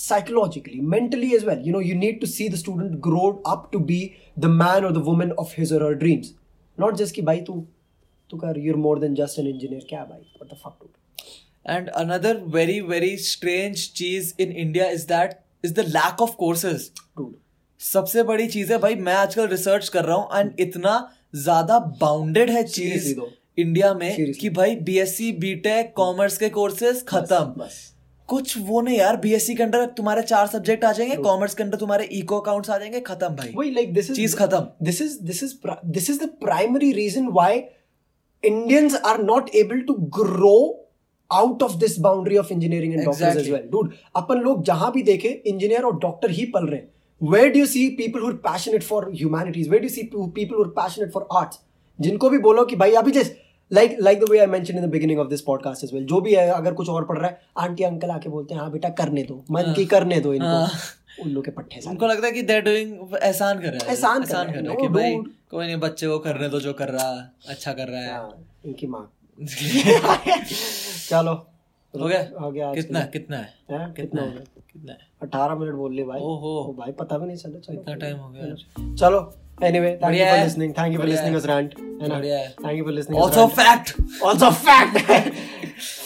psychologically 0.00 0.80
mentally 0.92 1.30
as 1.38 1.42
well 1.46 1.58
you 1.68 1.72
know 1.72 1.80
you 1.86 1.94
need 2.02 2.20
to 2.20 2.28
see 2.34 2.44
the 2.52 2.58
student 2.60 2.94
grow 3.06 3.24
up 3.54 3.64
to 3.72 3.80
be 3.90 3.98
the 4.44 4.50
man 4.60 4.86
or 4.88 4.92
the 4.98 5.02
woman 5.08 5.32
of 5.42 5.50
his 5.58 5.72
or 5.78 5.80
her 5.84 5.94
dreams 6.02 6.30
not 6.84 6.96
just 7.00 7.14
कि 7.14 7.22
भाई 7.22 7.40
तू 7.48 7.56
तू 8.30 8.36
कर 8.44 8.60
you're 8.66 8.80
more 8.84 8.94
than 9.02 9.18
just 9.20 9.40
an 9.42 9.50
engineer 9.50 9.84
क्या 9.90 10.04
भाई 10.12 10.24
what 10.40 10.52
the 10.54 10.58
fuck 10.62 10.78
dude 10.84 10.96
And 11.69 11.89
another 11.89 12.41
very 12.49 12.79
very 12.83 13.15
strange 13.23 13.89
cheese 13.95 14.33
in 14.39 14.51
India 14.51 14.89
is 14.89 15.05
that 15.07 15.39
is 15.65 15.73
the 15.73 15.85
lack 15.89 16.21
of 16.21 16.35
courses 16.35 16.91
सबसे 17.81 18.23
बड़ी 18.23 18.47
चीज़ 18.47 18.71
है 18.73 18.77
भाई 18.77 18.95
मैं 18.95 19.13
आजकल 19.15 19.47
रिसर्च 19.47 19.89
कर 19.89 20.05
रहा 20.05 20.15
हूँ 20.15 20.39
एंड 20.39 20.59
इतना 20.59 20.93
ज़्यादा 21.35 21.79
बाउंडेड 22.01 22.49
है 22.49 22.63
चीज़ 22.63 23.13
इंडिया 23.59 23.93
में 23.93 24.33
कि 24.33 24.49
भाई 24.49 24.75
बीएससी 24.87 25.31
बीटेक 25.39 25.93
कॉमर्स 25.95 26.37
के 26.37 26.49
कोर्सेज 26.49 27.03
खत्म। 27.07 27.67
कुछ 28.29 28.57
वो 28.57 28.81
नहीं 28.81 28.97
यार 28.97 29.17
बी 29.17 29.33
एस 29.33 29.45
सी 29.47 29.55
के 29.55 29.63
अंदर 29.63 29.85
तुम्हारे 29.97 30.21
चार 30.21 30.47
सब्जेक्ट 30.47 30.83
आ 30.85 30.91
जाएँगे 30.91 31.15
कॉमर्स 31.17 31.53
के 31.55 31.63
अंदर 31.63 31.77
तुम्हारे 31.77 32.05
इको 32.13 32.39
अकाउंट 32.39 32.69
आ 32.69 32.77
जाएँगे 32.77 32.99
खत्म 33.01 33.27
भाई। 33.35 33.69
लाइक 33.71 33.93
दिस 33.93 34.11
चीज़ 34.11 34.35
खत्म। 34.35 34.85
This 34.85 35.01
is 35.01 35.17
this 35.21 35.43
is 35.43 35.53
this 35.85 36.09
is 36.09 36.19
the 36.23 36.27
primary 36.41 36.91
reason 36.93 37.27
why 37.33 37.61
Indians 38.43 38.95
are 38.95 39.23
not 39.23 39.49
able 39.55 39.81
to 39.81 39.93
grow 40.17 40.59
out 41.31 41.63
of 41.63 41.75
this 41.77 41.99
boundary 41.99 42.37
of 42.37 42.53
engineering 42.53 42.93
and 42.93 43.05
doctors 43.05 43.37
as 43.37 43.49
well 43.49 43.67
dude 43.71 43.93
अपन 44.15 44.35
लोग 44.35 44.63
जहाँ 44.63 44.91
भी 44.91 45.03
देखे 45.03 45.29
engineer 45.47 45.83
और 45.83 45.99
डॉक्टर 45.99 46.31
ही 46.31 46.45
पल 46.45 46.65
रहे 46.65 46.81
where 47.21 47.49
do 47.49 47.59
you 47.59 47.65
see 47.65 47.89
people 47.89 48.19
who 48.19 48.27
are 48.27 48.33
passionate 48.33 48.83
for 48.83 49.11
humanities 49.13 49.69
where 49.69 49.79
do 49.79 49.85
you 49.85 49.89
see 49.89 50.03
people 50.15 50.55
who 50.55 50.63
are 50.63 50.69
passionate 50.69 51.11
for 51.11 51.27
arts 51.33 51.59
जिनको 51.99 52.29
भी 52.29 52.37
बोलो 52.37 52.65
कि 52.65 52.75
भाई 52.75 52.91
अभी 52.91 53.11
just 53.11 53.33
like 53.73 53.97
like 54.01 54.19
the 54.19 54.29
way 54.29 54.37
I 54.37 54.45
mention 54.45 54.77
in 54.77 54.85
the 54.85 54.89
beginning 54.89 55.19
of 55.19 55.27
this 55.27 55.41
podcast 55.41 55.83
as 55.83 55.93
well 55.93 56.05
जो 56.05 56.21
भी 56.21 56.35
है 56.35 56.49
अगर 56.49 56.73
कुछ 56.73 56.89
और 56.89 57.05
पढ़ 57.05 57.17
रहा 57.17 57.29
है 57.29 57.41
आंटी 57.57 57.83
अंकल 57.83 58.09
आके 58.09 58.29
बोलते 58.29 58.53
हैं 58.53 58.61
हाँ 58.61 58.71
बेटा 58.71 58.89
करने 58.89 59.23
दो। 59.23 59.43
मन 59.51 59.65
हाँ। 59.65 59.73
की 59.73 59.85
करने 59.85 60.19
दो 60.19 60.33
इनको। 60.33 60.47
हाँ। 60.47 60.69
उल्लू 61.21 61.41
के 61.41 61.51
पट्टे 61.51 61.89
उनको 61.89 62.07
लगता 62.07 62.27
है 62.27 62.33
कि 62.33 62.41
बच्चे 65.75 66.07
वो 66.07 66.19
करने 66.19 66.49
दो 66.49 66.59
जो 66.59 66.73
कर 66.73 66.87
रहा 66.87 67.35
अच्छा 67.49 67.73
कर 67.73 67.87
रहा 67.87 68.01
है 68.01 68.11
हाँ, 68.11 68.45
इनकी 68.65 68.87
माँ। 68.87 69.11
चलो। 71.09 71.31
हो 71.93 72.07
गया? 72.07 72.19
हो 72.41 72.51
गया 72.51 72.73
कितना 72.73 73.01
कितना 73.15 73.37
है? 73.37 73.53
हैं? 73.71 73.91
कितना 73.93 74.21
हो 74.21 74.27
कितना 74.29 74.91
है? 74.91 74.97
अठारह 75.23 75.55
मिनट 75.55 75.73
बोल 75.75 75.93
ले 75.95 76.03
भाई। 76.03 76.19
ओहो। 76.19 76.75
भाई 76.79 76.91
पता 76.99 77.17
भी 77.17 77.27
नहीं 77.27 77.37
चला। 77.37 77.59
चलो 77.59 77.81
इतना 77.81 77.95
टाइम 77.95 78.17
हो 78.17 78.29
गया 78.29 78.95
चलो 78.95 79.19
एनीवे 79.63 79.89
थैंक 79.91 80.01
यू 80.01 80.07
बढ़िया 80.07 80.31
for. 80.35 80.43
Listening 80.43 80.73
thank 80.79 80.93
you 80.93 80.99
for 80.99 81.05
बढ़िया 81.05 81.15
लिसनिंग 81.15 81.35
है। 81.35 81.41
अस 81.41 81.45
रैंट 81.45 82.01
है 82.01 82.07
ना। 82.09 82.67
Thank 82.67 82.77
you 82.77 82.83
for 82.83 82.93
listening 82.93 83.21
Also 83.23 83.45
fact. 83.59 83.93
also 84.31 84.51
fact 84.65 84.99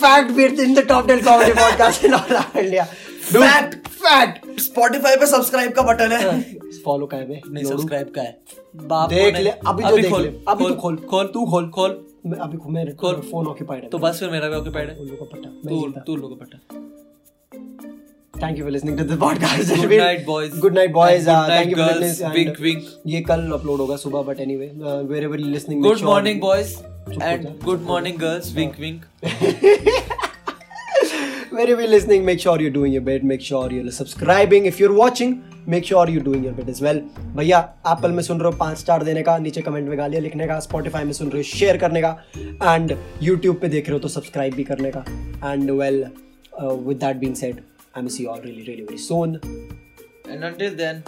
fact 0.01 0.31
we're 0.39 0.53
in 0.67 0.75
the 0.79 0.85
top 0.91 1.07
10 1.13 1.23
comedy 1.29 1.55
podcast 1.61 2.05
in 2.09 2.13
all 2.19 2.37
of 2.41 2.55
India. 2.65 2.85
Fact. 3.31 3.77
fact 4.03 4.45
Spotify 4.67 5.15
पे 5.19 5.25
subscribe 5.27 5.71
का 5.73 5.81
button 5.91 6.11
है। 6.11 6.39
Follow 6.85 7.05
का 7.07 7.17
है 7.17 7.27
बे 7.27 7.41
नहीं। 7.47 7.63
सब्सक्राइब 7.65 8.11
का 8.15 8.21
है। 8.21 8.39
बाप 8.93 9.09
देख 9.09 9.35
ले 9.39 9.49
अभी 9.49 9.83
जो 9.83 9.95
देख 9.97 10.13
ले। 10.17 10.27
अभी 10.47 10.67
तू 10.67 10.73
खोल। 10.81 10.95
खोल 11.09 11.27
तू 11.33 11.45
खोल 11.51 11.69
खोल। 11.69 11.99
अभी 12.25 12.57
मेरे 12.71 12.91
खोल। 12.93 13.15
फ़ोन 13.31 13.47
ऑक्यूपाइड 13.47 13.83
है 13.83 13.89
तो 13.89 13.97
बस 13.99 14.19
फिर 14.19 14.29
मेरा 14.29 14.49
भी 14.49 14.55
ऑक्यूपाइड 14.55 14.89
है 14.89 14.95
उन 14.95 15.07
लोगों 15.07 15.25
को 15.25 15.35
मैं 15.35 15.93
तू। 15.93 16.01
तू 16.05 16.15
लोगों 16.15 16.35
को 16.35 16.45
the 19.09 19.15
podcast. 19.21 19.71
Good 19.79 19.91
night, 19.99 20.21
boys. 20.27 20.53
Good 20.61 20.77
night, 20.77 20.93
boys. 20.93 21.25
And 21.25 21.27
good 21.27 21.33
Uh, 21.33 21.41
night, 21.41 21.51
thank 21.51 21.71
you 21.71 21.77
for 21.77 21.87
girls. 21.87 21.99
listening. 22.03 22.29
And 22.29 22.37
Wink, 22.37 22.61
wink. 22.67 22.87
ये 23.07 23.21
कल 23.21 23.51
अपलोड 23.53 23.79
होगा 23.79 23.95
सुबह 23.95 24.21
but 24.21 24.39
anyway 24.39 24.67
you're 25.41 25.53
listening 25.57 25.81
make 25.81 25.87
good 25.87 26.01
morning 26.01 26.39
boys 26.41 26.75
हो 26.77 27.19
and. 27.23 27.47
Good 27.63 27.81
morning 27.81 28.17
girls 28.17 28.53
wink 28.55 28.79
wink 28.79 29.05
wherever 31.61 31.81
you're 31.81 31.91
listening, 31.91 32.25
make 32.25 32.39
sure 32.39 32.59
you're 32.59 32.75
doing 32.75 32.91
your 32.91 33.01
bit 33.07 33.23
make 33.31 33.41
sure 33.47 33.71
you're 33.71 33.91
subscribing. 33.91 34.65
If 34.65 34.79
you're 34.79 34.93
watching, 34.99 35.33
make 35.67 35.85
sure 35.85 36.09
you're 36.09 36.23
doing 36.23 36.43
your 36.43 36.53
bit 36.59 36.69
as 36.73 36.81
well. 36.85 37.01
भैया 37.37 37.59
Apple 37.87 38.11
में 38.11 38.21
सुन 38.23 38.39
रहे 38.39 38.51
हो 38.51 38.57
पाँच 38.57 38.77
star 38.77 39.03
देने 39.03 39.23
का, 39.23 39.37
नीचे 39.37 39.61
comment 39.61 39.89
में 39.89 39.97
गालियाँ 39.97 40.21
लिखने 40.23 40.47
का 40.47 40.59
स्पॉटिफाई 40.67 41.03
में 41.03 41.13
सुन 41.13 41.29
रहे 41.29 41.39
हो 41.39 41.43
शेयर 41.49 41.77
करने 41.83 42.01
का 42.01 42.11
एंड 42.37 42.97
यूट्यूब 43.23 43.59
पे 43.61 43.69
देख 43.69 43.89
रहे 43.89 43.93
हो 43.93 43.99
तो 43.99 44.07
सब्सक्राइब 44.07 44.55
भी 44.55 44.63
करने 44.71 44.91
का. 44.95 45.03
And 45.51 45.71
well 45.71 46.03
with 46.61 46.97
that 47.03 47.17
being 47.17 47.35
said 47.35 47.61
I 47.97 48.03
miss 48.03 48.19
you 48.21 48.27
all 48.27 48.41
really 48.45 48.63
really 48.63 48.83
very 48.83 48.97
soon 49.07 49.35
and 50.29 50.43
until 50.43 50.75
then 50.81 51.03